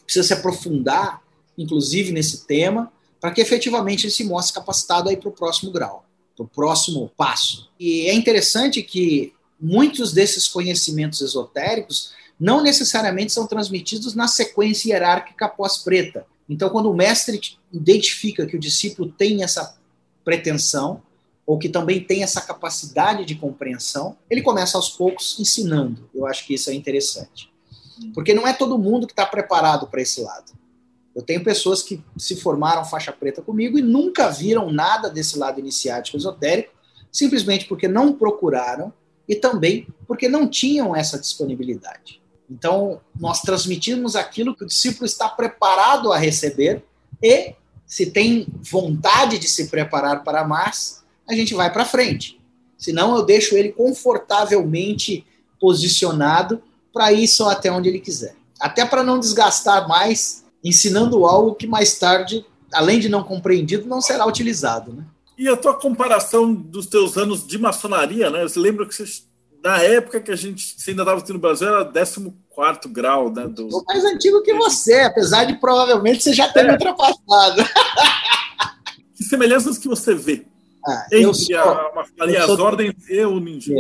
[0.05, 1.23] precisa se aprofundar,
[1.57, 6.05] inclusive nesse tema, para que efetivamente ele se mostre capacitado aí para o próximo grau,
[6.35, 7.71] para o próximo passo.
[7.79, 15.47] E é interessante que muitos desses conhecimentos esotéricos não necessariamente são transmitidos na sequência hierárquica
[15.47, 16.25] pós-preta.
[16.49, 17.39] Então, quando o mestre
[17.71, 19.77] identifica que o discípulo tem essa
[20.25, 21.03] pretensão,
[21.51, 26.09] ou que também tem essa capacidade de compreensão, ele começa aos poucos ensinando.
[26.15, 27.53] Eu acho que isso é interessante.
[28.15, 30.53] Porque não é todo mundo que está preparado para esse lado.
[31.13, 35.59] Eu tenho pessoas que se formaram faixa preta comigo e nunca viram nada desse lado
[35.59, 36.73] iniciático esotérico,
[37.11, 38.93] simplesmente porque não procuraram
[39.29, 42.23] e também porque não tinham essa disponibilidade.
[42.49, 46.85] Então, nós transmitimos aquilo que o discípulo está preparado a receber
[47.21, 51.00] e, se tem vontade de se preparar para mais,
[51.35, 52.41] a gente vai para frente.
[52.81, 55.27] Senão eu deixo ele confortavelmente
[55.61, 56.63] posicionado
[56.93, 58.35] para ir só até onde ele quiser.
[58.59, 64.01] Até para não desgastar mais, ensinando algo que mais tarde, além de não compreendido, não
[64.01, 64.93] será utilizado.
[64.93, 65.05] Né?
[65.39, 68.43] E a tua comparação dos teus anos de maçonaria, né?
[68.43, 69.05] Você lembra que você,
[69.63, 72.33] na época que a gente você ainda estava aqui no Brasil, era 14
[72.89, 73.47] grau, né?
[73.47, 73.71] Do...
[73.71, 76.65] Sou mais antigo que você, apesar de provavelmente você já ter é.
[76.65, 77.63] me ultrapassado.
[79.15, 80.47] Que semelhanças que você vê
[80.87, 83.75] ah, eu sou, a, ali, eu as sou, ordens e o ninja.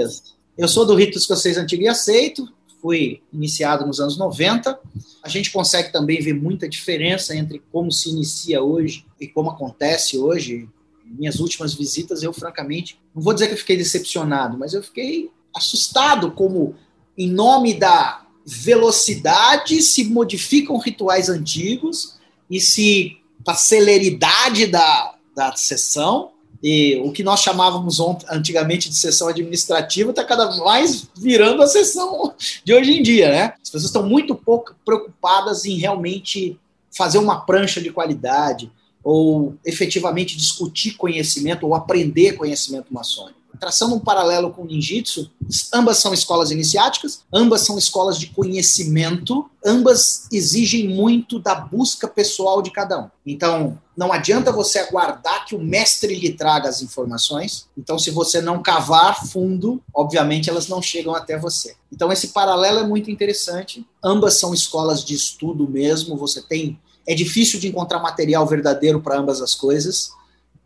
[0.56, 2.46] Eu sou do rito escocês antigo e aceito,
[2.80, 4.78] fui iniciado nos anos 90.
[5.22, 10.18] A gente consegue também ver muita diferença entre como se inicia hoje e como acontece
[10.18, 10.68] hoje.
[11.04, 15.30] Minhas últimas visitas, eu francamente, não vou dizer que eu fiquei decepcionado, mas eu fiquei
[15.54, 16.74] assustado como,
[17.18, 22.16] em nome da velocidade, se modificam rituais antigos
[22.48, 26.32] e se a celeridade da, da sessão
[26.62, 27.98] e o que nós chamávamos
[28.28, 33.54] antigamente de sessão administrativa está cada mais virando a sessão de hoje em dia, né?
[33.62, 36.58] As pessoas estão muito pouco preocupadas em realmente
[36.90, 38.70] fazer uma prancha de qualidade,
[39.02, 43.39] ou efetivamente discutir conhecimento ou aprender conhecimento maçônico.
[43.58, 45.30] Traçando um paralelo com o ninjitsu,
[45.74, 52.62] ambas são escolas iniciáticas, ambas são escolas de conhecimento, ambas exigem muito da busca pessoal
[52.62, 53.10] de cada um.
[53.26, 57.66] Então, não adianta você aguardar que o mestre lhe traga as informações.
[57.76, 61.76] Então, se você não cavar fundo, obviamente elas não chegam até você.
[61.92, 63.86] Então, esse paralelo é muito interessante.
[64.02, 66.16] Ambas são escolas de estudo mesmo.
[66.16, 66.80] Você tem.
[67.06, 70.12] É difícil de encontrar material verdadeiro para ambas as coisas.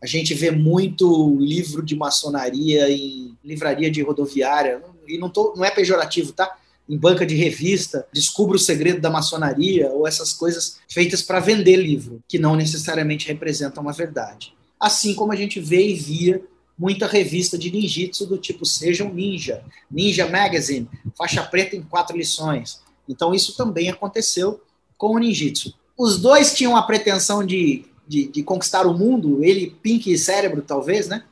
[0.05, 5.65] A gente vê muito livro de maçonaria em livraria de rodoviária, e não, tô, não
[5.65, 6.59] é pejorativo, tá?
[6.87, 11.77] Em banca de revista, descubra o segredo da maçonaria, ou essas coisas feitas para vender
[11.77, 14.53] livro, que não necessariamente representam uma verdade.
[14.79, 16.39] Assim como a gente vê e via
[16.77, 20.87] muita revista de ninjitsu do tipo Seja um Ninja, Ninja Magazine,
[21.17, 22.79] faixa preta em quatro lições.
[23.09, 24.61] Então isso também aconteceu
[24.99, 25.73] com o ninjitsu.
[25.97, 30.61] Os dois tinham a pretensão de de, de conquistar o mundo, ele, Pink e cérebro,
[30.61, 31.23] talvez, né?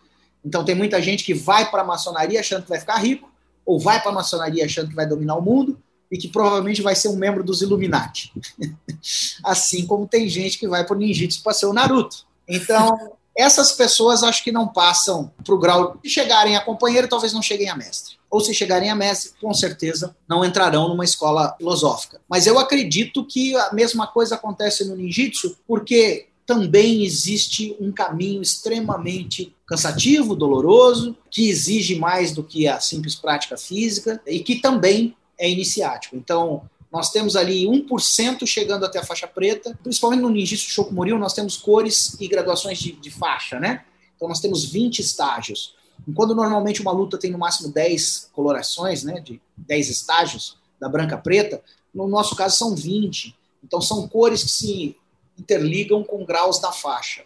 [0.44, 3.32] Então tem muita gente que vai para a maçonaria achando que vai ficar rico,
[3.66, 5.80] ou vai para a maçonaria achando que vai dominar o mundo,
[6.12, 8.32] e que provavelmente vai ser um membro dos Illuminati.
[9.44, 12.28] assim como tem gente que vai para o ninjitsu para ser o Naruto.
[12.48, 17.34] Então, essas pessoas acho que não passam para o grau de chegarem a companheiro, talvez
[17.34, 18.16] não cheguem a mestre.
[18.30, 22.22] Ou se chegarem a mestre, com certeza não entrarão numa escola filosófica.
[22.30, 28.42] Mas eu acredito que a mesma coisa acontece no ninjitsu, porque também existe um caminho
[28.42, 35.16] extremamente cansativo, doloroso, que exige mais do que a simples prática física e que também
[35.38, 36.16] é iniciático.
[36.16, 41.34] Então, nós temos ali 1% chegando até a faixa preta, principalmente no Ninjitsu Shokumoryu, nós
[41.34, 43.84] temos cores e graduações de, de faixa, né?
[44.16, 45.74] Então, nós temos 20 estágios.
[46.08, 51.18] Enquanto normalmente uma luta tem no máximo 10 colorações, né, de 10 estágios da branca
[51.18, 51.64] preta,
[51.94, 53.36] no nosso caso são 20.
[53.64, 54.98] Então, são cores que se
[55.38, 57.24] interligam com graus da faixa.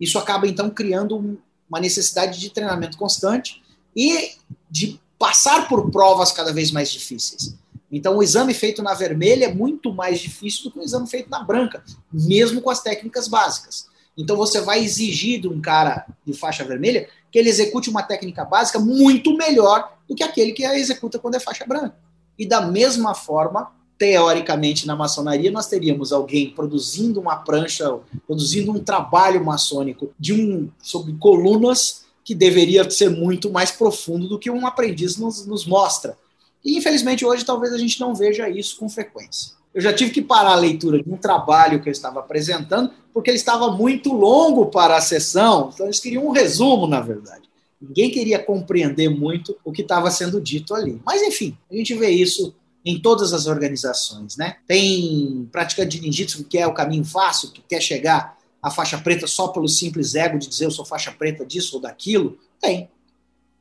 [0.00, 3.62] Isso acaba, então, criando uma necessidade de treinamento constante
[3.96, 4.32] e
[4.70, 7.56] de passar por provas cada vez mais difíceis.
[7.90, 11.30] Então, o exame feito na vermelha é muito mais difícil do que o exame feito
[11.30, 13.86] na branca, mesmo com as técnicas básicas.
[14.16, 18.44] Então, você vai exigir de um cara de faixa vermelha que ele execute uma técnica
[18.44, 21.96] básica muito melhor do que aquele que a executa quando é faixa branca.
[22.38, 28.78] E da mesma forma, teoricamente, na maçonaria, nós teríamos alguém produzindo uma prancha, produzindo um
[28.78, 34.66] trabalho maçônico de um sobre colunas que deveria ser muito mais profundo do que um
[34.66, 36.16] aprendiz nos, nos mostra.
[36.64, 39.52] E infelizmente hoje talvez a gente não veja isso com frequência.
[39.74, 43.28] Eu já tive que parar a leitura de um trabalho que eu estava apresentando, porque
[43.28, 47.42] ele estava muito longo para a sessão, então eles queriam um resumo, na verdade.
[47.80, 51.00] Ninguém queria compreender muito o que estava sendo dito ali.
[51.04, 52.54] Mas, enfim, a gente vê isso
[52.84, 54.58] em todas as organizações, né?
[54.66, 59.26] Tem praticante de ninjitsu que é o caminho fácil, que quer chegar à faixa preta
[59.26, 62.38] só pelo simples ego de dizer eu sou faixa preta disso ou daquilo?
[62.60, 62.90] Tem.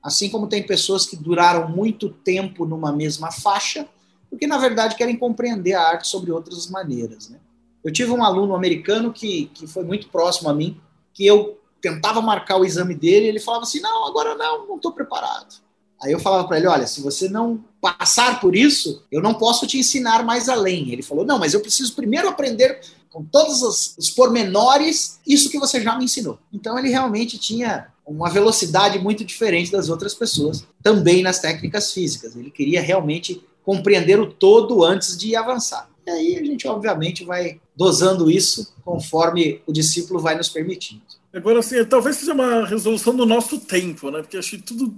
[0.02, 3.88] Assim como tem pessoas que duraram muito tempo numa mesma faixa,
[4.30, 7.40] porque na verdade querem compreender a arte sobre outras maneiras, né?
[7.82, 10.80] Eu tive um aluno americano que, que foi muito próximo a mim,
[11.14, 14.76] que eu tentava marcar o exame dele, e ele falava assim: "Não, agora não, não
[14.76, 15.56] estou preparado".
[16.04, 19.66] Aí eu falava para ele: olha, se você não passar por isso, eu não posso
[19.66, 20.92] te ensinar mais além.
[20.92, 25.60] Ele falou: não, mas eu preciso primeiro aprender com todos os, os pormenores isso que
[25.60, 26.38] você já me ensinou.
[26.52, 32.36] Então ele realmente tinha uma velocidade muito diferente das outras pessoas, também nas técnicas físicas.
[32.36, 35.90] Ele queria realmente compreender o todo antes de avançar.
[36.06, 41.02] E aí a gente, obviamente, vai dosando isso conforme o discípulo vai nos permitindo.
[41.34, 44.22] Agora, assim, talvez seja uma resolução do nosso tempo, né?
[44.22, 44.94] Porque acho que tudo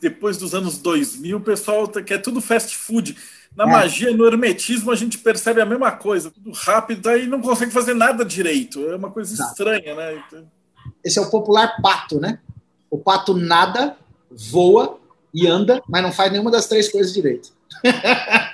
[0.00, 3.16] depois dos anos 2000, o pessoal tá, quer tudo fast food.
[3.56, 3.66] Na é.
[3.66, 7.94] magia, no hermetismo, a gente percebe a mesma coisa, tudo rápido, aí não consegue fazer
[7.94, 8.88] nada direito.
[8.88, 9.50] É uma coisa Exato.
[9.50, 10.22] estranha, né?
[10.26, 10.46] Então...
[11.04, 12.38] Esse é o popular pato, né?
[12.88, 13.96] O pato nada,
[14.30, 15.00] voa
[15.34, 17.52] e anda, mas não faz nenhuma das três coisas direito.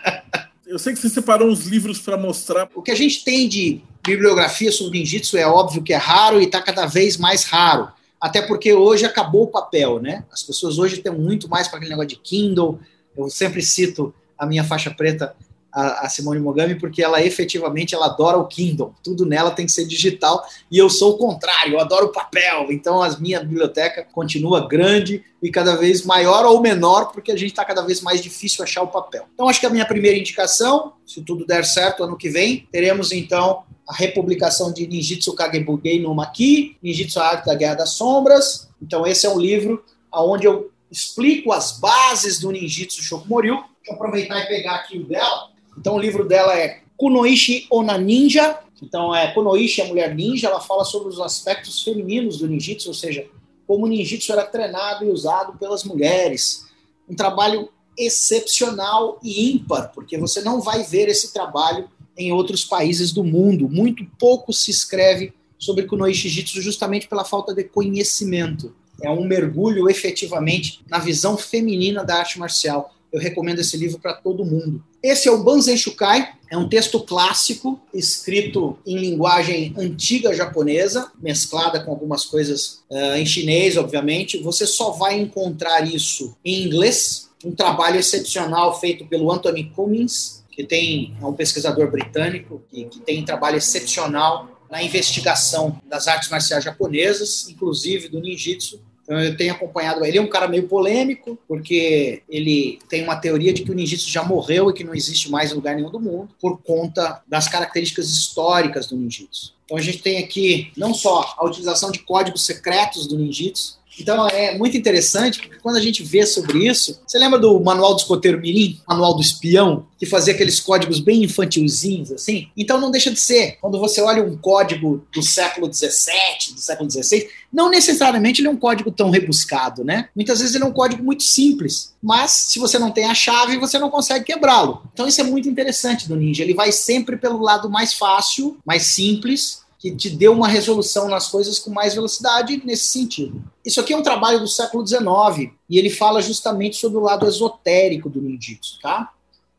[0.77, 2.69] Eu sei que você separou uns livros para mostrar.
[2.75, 6.45] O que a gente tem de bibliografia sobre ninjitsu é óbvio que é raro e
[6.45, 7.89] está cada vez mais raro.
[8.21, 10.27] Até porque hoje acabou o papel, né?
[10.31, 12.79] As pessoas hoje têm muito mais para aquele negócio de Kindle.
[13.17, 15.35] Eu sempre cito a minha faixa preta,
[15.77, 18.95] a, a, Simone Mogami, porque ela efetivamente ela adora o Kindle.
[19.03, 22.69] Tudo nela tem que ser digital e eu sou o contrário, eu adoro o papel.
[22.71, 27.51] Então a minha biblioteca continua grande e cada vez maior ou menor, porque a gente
[27.51, 29.27] está cada vez mais difícil achar o papel.
[29.35, 33.13] Então acho que a minha primeira indicação, se tudo der certo ano que vem, teremos
[33.13, 38.67] então a republicação de Ninjitsu Kagebugei no Maki, Ninjitsu A Arte da Guerra das Sombras.
[38.81, 43.63] Então esse é um livro onde eu explico as bases do Ninjitsu Shokumoryu.
[43.87, 45.55] Vou aproveitar e pegar aqui o dela.
[45.79, 50.61] Então o livro dela é Kunoishi Ona Ninja, Então, é, Konoichi, a mulher ninja, ela
[50.61, 53.27] fala sobre os aspectos femininos do ninjitsu, ou seja,
[53.67, 56.67] como o ninjitsu era treinado e usado pelas mulheres.
[57.09, 63.13] Um trabalho excepcional e ímpar, porque você não vai ver esse trabalho em outros países
[63.13, 63.69] do mundo.
[63.69, 68.75] Muito pouco se escreve sobre Kunoichi Jitsu justamente pela falta de conhecimento.
[69.03, 72.95] É um mergulho efetivamente na visão feminina da arte marcial.
[73.17, 74.85] Eu recomendo esse livro para todo mundo.
[75.03, 81.83] Esse é o Banzen Shukai, é um texto clássico escrito em linguagem antiga japonesa, mesclada
[81.83, 84.37] com algumas coisas uh, em chinês, obviamente.
[84.43, 87.31] Você só vai encontrar isso em inglês.
[87.43, 93.01] Um trabalho excepcional feito pelo Anthony Cummins, que tem é um pesquisador britânico que, que
[93.01, 98.79] tem um trabalho excepcional na investigação das artes marciais japonesas, inclusive do ninjitsu.
[99.07, 100.05] Então eu tenho acompanhado.
[100.05, 104.11] Ele é um cara meio polêmico, porque ele tem uma teoria de que o ninjitsu
[104.11, 107.49] já morreu e que não existe mais em lugar nenhum do mundo, por conta das
[107.49, 109.55] características históricas do ninjitsu.
[109.65, 114.29] Então a gente tem aqui não só a utilização de códigos secretos do ninjitsu, então
[114.29, 118.01] é muito interessante, porque quando a gente vê sobre isso, você lembra do manual do
[118.01, 122.49] escoteiro mirim, manual do espião, que fazia aqueles códigos bem infantilzinhos assim?
[122.57, 123.59] Então não deixa de ser.
[123.61, 128.51] Quando você olha um código do século XVII, do século XVI, não necessariamente ele é
[128.51, 130.09] um código tão rebuscado, né?
[130.15, 133.59] Muitas vezes ele é um código muito simples, mas se você não tem a chave,
[133.59, 134.83] você não consegue quebrá-lo.
[134.93, 136.43] Então isso é muito interessante do ninja.
[136.43, 141.29] Ele vai sempre pelo lado mais fácil, mais simples, que te deu uma resolução nas
[141.29, 143.41] coisas com mais velocidade nesse sentido.
[143.65, 147.27] Isso aqui é um trabalho do século XIX e ele fala justamente sobre o lado
[147.27, 149.13] esotérico do ninjitsu, tá?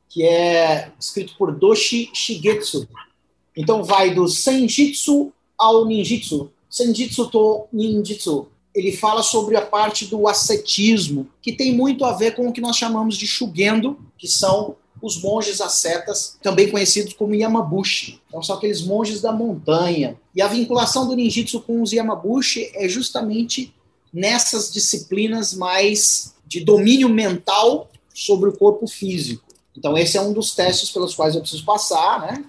[0.09, 2.88] Que é escrito por Doshi Shigetsu.
[3.55, 6.51] Então vai do senjitsu ao ninjitsu.
[6.69, 8.47] Senjitsu to ninjitsu.
[8.75, 12.61] Ele fala sobre a parte do ascetismo, que tem muito a ver com o que
[12.61, 18.21] nós chamamos de shugendo, que são os monges ascetas, também conhecidos como Yamabushi.
[18.27, 20.17] Então, são aqueles monges da montanha.
[20.35, 23.73] E a vinculação do ninjitsu com os Yamabushi é justamente
[24.13, 29.43] nessas disciplinas mais de domínio mental sobre o corpo físico.
[29.75, 32.43] Então, esse é um dos testes pelos quais eu preciso passar, né?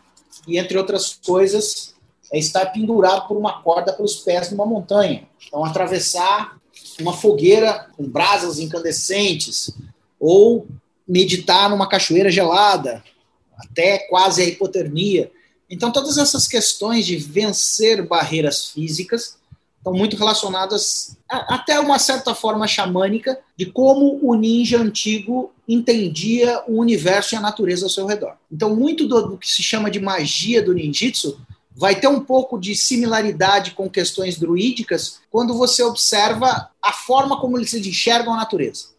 [0.47, 1.95] E, entre outras coisas,
[2.33, 5.29] é estar pendurado por uma corda pelos pés numa montanha.
[5.47, 6.59] Então, atravessar
[7.01, 9.71] uma fogueira com brasas incandescentes,
[10.19, 10.67] ou
[11.09, 13.03] meditar numa cachoeira gelada,
[13.57, 15.33] até quase a hipotermia.
[15.71, 19.39] Então, todas essas questões de vencer barreiras físicas
[19.79, 26.63] estão muito relacionadas, a, até uma certa forma xamânica, de como o ninja antigo entendia
[26.67, 28.35] o universo e a natureza ao seu redor.
[28.51, 31.41] Então, muito do, do que se chama de magia do ninjitsu
[31.75, 37.57] vai ter um pouco de similaridade com questões druídicas quando você observa a forma como
[37.57, 38.98] eles enxergam a natureza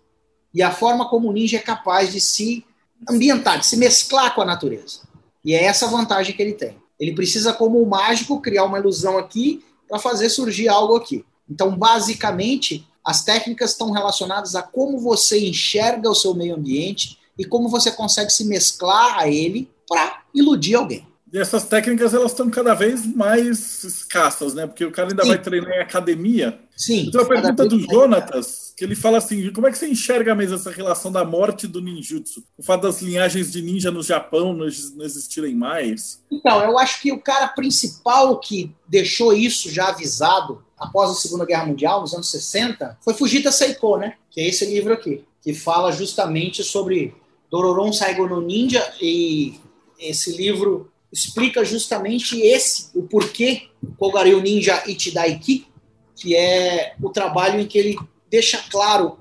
[0.54, 2.66] e a forma como o ninja é capaz de se
[3.08, 5.02] ambientar, de se mesclar com a natureza.
[5.44, 6.78] E é essa vantagem que ele tem.
[7.00, 11.24] Ele precisa, como o mágico, criar uma ilusão aqui para fazer surgir algo aqui.
[11.50, 17.46] Então, basicamente, as técnicas estão relacionadas a como você enxerga o seu meio ambiente e
[17.46, 21.08] como você consegue se mesclar a ele para iludir alguém.
[21.32, 24.66] E essas técnicas elas estão cada vez mais escassas, né?
[24.66, 25.30] Porque o cara ainda Sim.
[25.30, 26.60] vai treinar em academia.
[26.76, 27.06] Sim.
[27.08, 30.56] Então a pergunta do Jonatas, que ele fala assim: como é que você enxerga mesmo
[30.56, 32.42] essa relação da morte do ninjutsu?
[32.58, 36.24] O fato das linhagens de ninja no Japão não, existirem mais?
[36.32, 41.46] Então, eu acho que o cara principal que deixou isso já avisado após a Segunda
[41.46, 44.16] Guerra Mundial, nos anos 60, foi Fujita Seiko, né?
[44.32, 47.14] Que é esse livro aqui, que fala justamente sobre
[47.52, 49.60] Dororon Saigo no Ninja e
[50.00, 53.64] esse livro explica justamente esse, o porquê
[53.98, 55.68] Kogaryu Ninja Ichidaiki,
[56.16, 58.00] que é o trabalho em que ele
[58.30, 59.18] deixa claro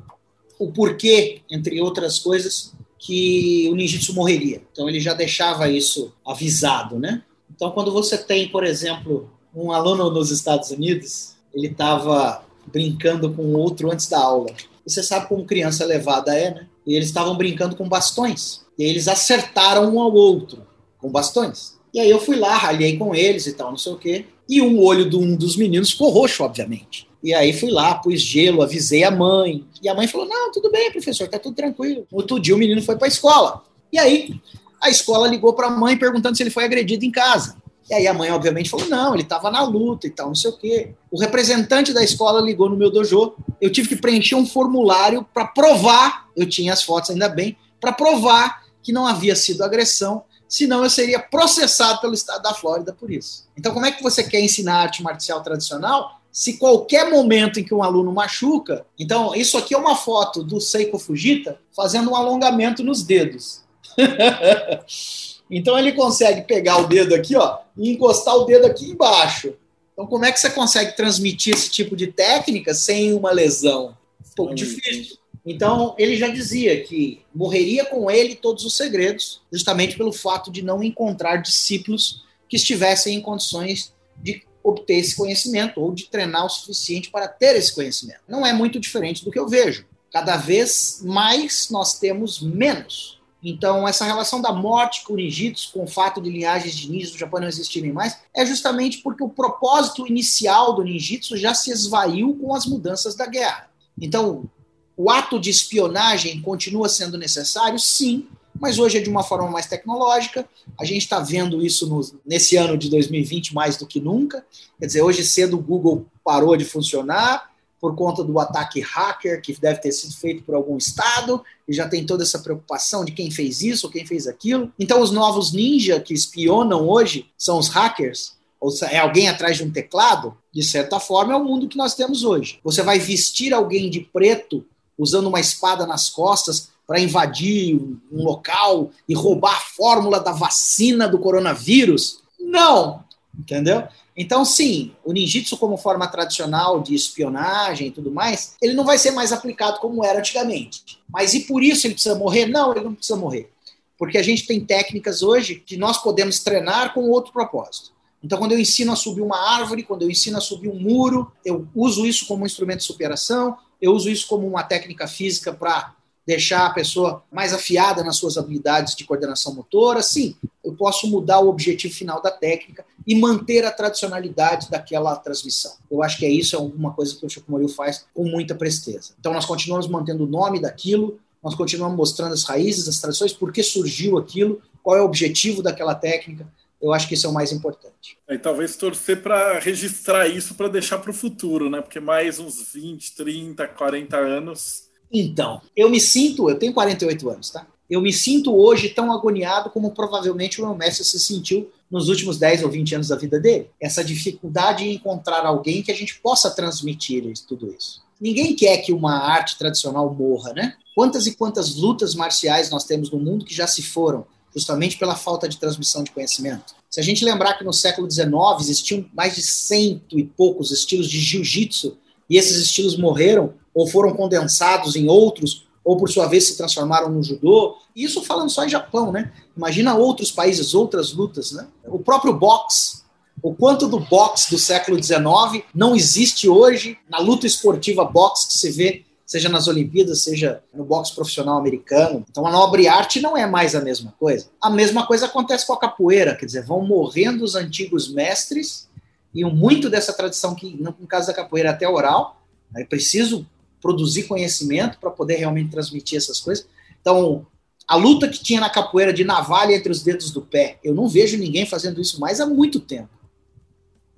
[0.59, 4.63] o porquê, entre outras coisas, que o ninjitsu morreria.
[4.73, 7.23] Então ele já deixava isso avisado, né?
[7.55, 13.55] Então quando você tem, por exemplo, um aluno nos Estados Unidos, ele estava brincando com
[13.55, 14.51] outro antes da aula.
[14.87, 16.67] E você sabe como criança levada é, né?
[16.87, 18.63] E eles estavam brincando com bastões.
[18.79, 20.67] E eles acertaram um ao outro
[20.99, 21.79] com bastões.
[21.93, 24.27] E aí eu fui lá, ralhei com eles e tal, não sei o quê.
[24.49, 27.07] E um olho de um dos meninos ficou roxo, obviamente.
[27.23, 29.65] E aí fui lá, pus gelo, avisei a mãe.
[29.83, 32.07] E a mãe falou: Não, tudo bem, professor, tá tudo tranquilo.
[32.11, 33.63] Outro dia o menino foi para a escola.
[33.93, 34.41] E aí
[34.81, 37.57] a escola ligou para a mãe perguntando se ele foi agredido em casa.
[37.91, 40.51] E aí a mãe, obviamente, falou: Não, ele estava na luta e tal, não sei
[40.51, 40.91] o quê.
[41.11, 43.35] O representante da escola ligou no meu dojo.
[43.61, 47.93] Eu tive que preencher um formulário para provar, eu tinha as fotos ainda bem, para
[47.93, 53.11] provar que não havia sido agressão senão eu seria processado pelo estado da Flórida por
[53.11, 53.47] isso.
[53.57, 57.75] Então, como é que você quer ensinar arte marcial tradicional se qualquer momento em que
[57.75, 58.87] um aluno machuca.
[58.99, 63.63] Então, isso aqui é uma foto do Seiko Fujita fazendo um alongamento nos dedos.
[65.51, 69.55] Então ele consegue pegar o dedo aqui, ó, e encostar o dedo aqui embaixo.
[69.93, 73.97] Então como é que você consegue transmitir esse tipo de técnica sem uma lesão?
[74.21, 75.17] Um pouco difícil.
[75.49, 80.61] Então ele já dizia que morreria com ele todos os segredos, justamente pelo fato de
[80.61, 86.51] não encontrar discípulos que estivessem em condições de obter esse conhecimento ou de treinar o
[86.51, 88.21] suficiente para ter esse conhecimento.
[88.29, 89.87] Não é muito diferente do que eu vejo.
[90.13, 93.19] Cada vez mais nós temos menos.
[93.43, 97.19] Então, essa relação da morte com ninjitsu, com o fato de linhagens de ninjas do
[97.19, 102.37] Japão não existirem mais, é justamente porque o propósito inicial do ninjitsu já se esvaiu
[102.37, 103.71] com as mudanças da guerra.
[103.99, 104.51] Então,
[104.99, 108.27] o ato de espionagem continua sendo necessário, sim,
[108.61, 110.45] mas hoje é de uma forma mais tecnológica.
[110.77, 114.45] A gente está vendo isso no, nesse ano de 2020 mais do que nunca.
[114.77, 117.49] Quer dizer, hoje cedo o Google parou de funcionar
[117.81, 121.89] por conta do ataque hacker que deve ter sido feito por algum estado e já
[121.89, 124.73] tem toda essa preocupação de quem fez isso ou quem fez aquilo.
[124.77, 128.37] Então, os novos ninja que espionam hoje são os hackers.
[128.61, 130.37] Ou é alguém atrás de um teclado?
[130.53, 132.59] De certa forma, é o mundo que nós temos hoje.
[132.65, 134.67] Você vai vestir alguém de preto
[134.99, 137.77] usando uma espada nas costas para invadir
[138.11, 142.21] um local e roubar a fórmula da vacina do coronavírus.
[142.41, 143.05] Não,
[143.39, 143.87] entendeu?
[144.17, 148.99] Então, sim, o ninjitsu como forma tradicional de espionagem e tudo mais, ele não vai
[148.99, 150.99] ser mais aplicado como era antigamente.
[151.09, 152.47] Mas e por isso ele precisa morrer?
[152.47, 153.49] Não, ele não precisa morrer.
[153.97, 157.93] Porque a gente tem técnicas hoje que nós podemos treinar com outro propósito.
[158.23, 161.31] Então, quando eu ensino a subir uma árvore, quando eu ensino a subir um muro,
[161.45, 165.53] eu uso isso como um instrumento de superação, eu uso isso como uma técnica física
[165.53, 165.95] para
[166.27, 171.41] deixar a pessoa mais afiada nas suas habilidades de coordenação motora, sim, eu posso mudar
[171.41, 175.73] o objetivo final da técnica e manter a tradicionalidade daquela transmissão.
[175.91, 178.55] Eu acho que é isso, é alguma coisa que o Chico Moril faz com muita
[178.55, 179.15] presteza.
[179.19, 183.51] Então nós continuamos mantendo o nome daquilo, nós continuamos mostrando as raízes, as tradições, por
[183.51, 186.47] que surgiu aquilo, qual é o objetivo daquela técnica.
[186.81, 188.19] Eu acho que isso é o mais importante.
[188.29, 191.81] E talvez torcer para registrar isso para deixar para o futuro, né?
[191.81, 197.51] Porque mais uns 20, 30, 40 anos então, eu me sinto, eu tenho 48 anos,
[197.51, 197.67] tá?
[197.89, 202.39] Eu me sinto hoje tão agoniado como provavelmente o meu mestre se sentiu nos últimos
[202.39, 203.71] 10 ou 20 anos da vida dele.
[203.81, 208.03] Essa dificuldade em encontrar alguém que a gente possa transmitir tudo isso.
[208.21, 210.75] Ninguém quer que uma arte tradicional morra, né?
[210.95, 215.15] Quantas e quantas lutas marciais nós temos no mundo que já se foram, justamente pela
[215.15, 216.75] falta de transmissão de conhecimento.
[216.91, 218.31] Se a gente lembrar que no século XIX
[218.61, 221.97] existiam mais de cento e poucos estilos de jiu-jitsu,
[222.29, 227.09] e esses estilos morreram ou foram condensados em outros, ou por sua vez se transformaram
[227.09, 227.77] no judô.
[227.97, 229.33] Isso falando só em Japão, né?
[229.57, 231.67] Imagina outros países, outras lutas, né?
[231.87, 233.03] O próprio boxe,
[233.43, 238.53] o quanto do boxe do século XIX não existe hoje na luta esportiva boxe que
[238.53, 242.25] se vê, seja nas Olimpíadas, seja no boxe profissional americano.
[242.31, 244.47] Então a nobre arte não é mais a mesma coisa.
[244.59, 248.89] A mesma coisa acontece com a capoeira, quer dizer, vão morrendo os antigos mestres
[249.35, 252.41] e muito dessa tradição que, no caso da capoeira, é até oral.
[252.75, 253.47] É preciso
[253.83, 256.67] produzir conhecimento para poder realmente transmitir essas coisas.
[256.99, 257.47] Então,
[257.87, 261.07] a luta que tinha na capoeira de navalha entre os dedos do pé, eu não
[261.07, 263.11] vejo ninguém fazendo isso mais há muito tempo.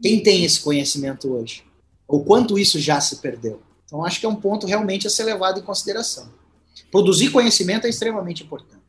[0.01, 1.65] Quem tem esse conhecimento hoje?
[2.07, 3.61] O quanto isso já se perdeu?
[3.91, 6.31] Então, acho que é um ponto realmente a ser levado em consideração.
[6.93, 8.81] Produzir conhecimento é extremamente importante.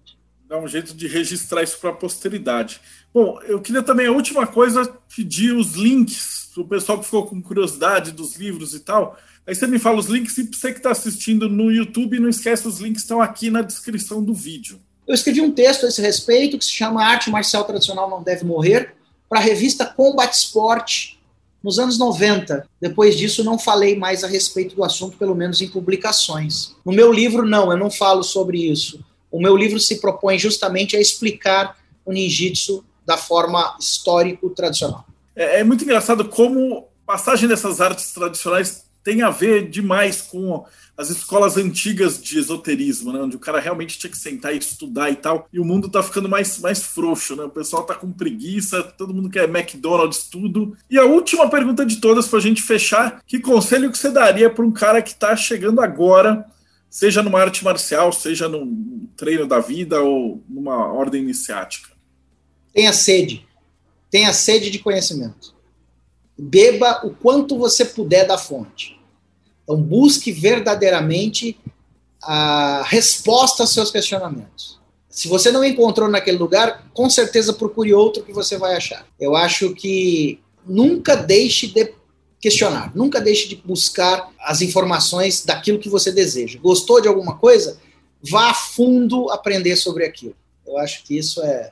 [0.47, 2.79] Dá um jeito de registrar isso para a posteridade.
[3.11, 4.85] Bom, eu queria também, a última coisa,
[5.15, 9.17] pedir os links para o pessoal que ficou com curiosidade dos livros e tal.
[9.47, 12.67] Aí você me fala os links e você que está assistindo no YouTube, não esquece,
[12.67, 14.79] os links estão aqui na descrição do vídeo.
[15.07, 18.45] Eu escrevi um texto a esse respeito que se chama Arte Marcial Tradicional Não Deve
[18.45, 18.93] Morrer,
[19.27, 21.15] para a revista Combat Sport,
[21.63, 22.67] nos anos 90.
[22.79, 26.75] Depois disso, não falei mais a respeito do assunto, pelo menos em publicações.
[26.85, 29.03] No meu livro, não, eu não falo sobre isso.
[29.31, 35.05] O meu livro se propõe justamente a explicar o ninjitsu da forma histórico-tradicional.
[35.35, 40.65] É, é muito engraçado como passagem dessas artes tradicionais tem a ver demais com
[40.97, 43.19] as escolas antigas de esoterismo, né?
[43.19, 45.47] Onde o cara realmente tinha que sentar e estudar e tal.
[45.51, 47.43] E o mundo tá ficando mais, mais frouxo, né?
[47.43, 50.77] O pessoal tá com preguiça, todo mundo quer McDonald's, tudo.
[50.89, 54.65] E a última pergunta de todas pra gente fechar: que conselho que você daria para
[54.65, 56.45] um cara que tá chegando agora,
[56.89, 61.89] seja numa arte marcial, seja num treino da vida ou numa ordem iniciática?
[62.73, 63.47] Tenha sede.
[64.11, 65.60] Tenha sede de conhecimento
[66.41, 68.99] beba o quanto você puder da fonte.
[69.63, 71.59] Então, busque verdadeiramente
[72.21, 74.79] a resposta aos seus questionamentos.
[75.09, 79.05] Se você não encontrou naquele lugar, com certeza procure outro que você vai achar.
[79.19, 81.93] Eu acho que nunca deixe de
[82.39, 86.59] questionar, nunca deixe de buscar as informações daquilo que você deseja.
[86.59, 87.77] Gostou de alguma coisa?
[88.23, 90.35] Vá a fundo aprender sobre aquilo.
[90.65, 91.71] Eu acho que isso é,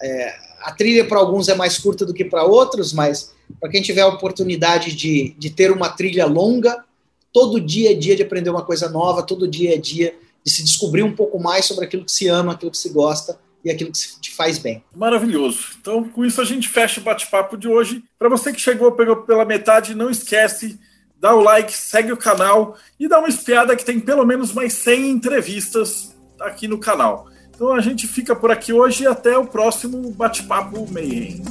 [0.00, 3.82] É, a trilha para alguns é mais curta do que para outros, mas para quem
[3.82, 6.84] tiver a oportunidade de, de ter uma trilha longa,
[7.32, 10.62] todo dia é dia de aprender uma coisa nova, todo dia é dia de se
[10.62, 13.90] descobrir um pouco mais sobre aquilo que se ama, aquilo que se gosta e aquilo
[13.92, 14.82] que te faz bem.
[14.94, 15.70] Maravilhoso.
[15.80, 18.02] Então, com isso, a gente fecha o bate-papo de hoje.
[18.18, 20.78] Para você que chegou pegou pela metade, não esquece,
[21.20, 24.72] dá o like, segue o canal e dá uma espiada que tem pelo menos mais
[24.74, 27.28] 100 entrevistas aqui no canal.
[27.54, 31.42] Então a gente fica por aqui hoje e até o próximo bate-papo Mayhem.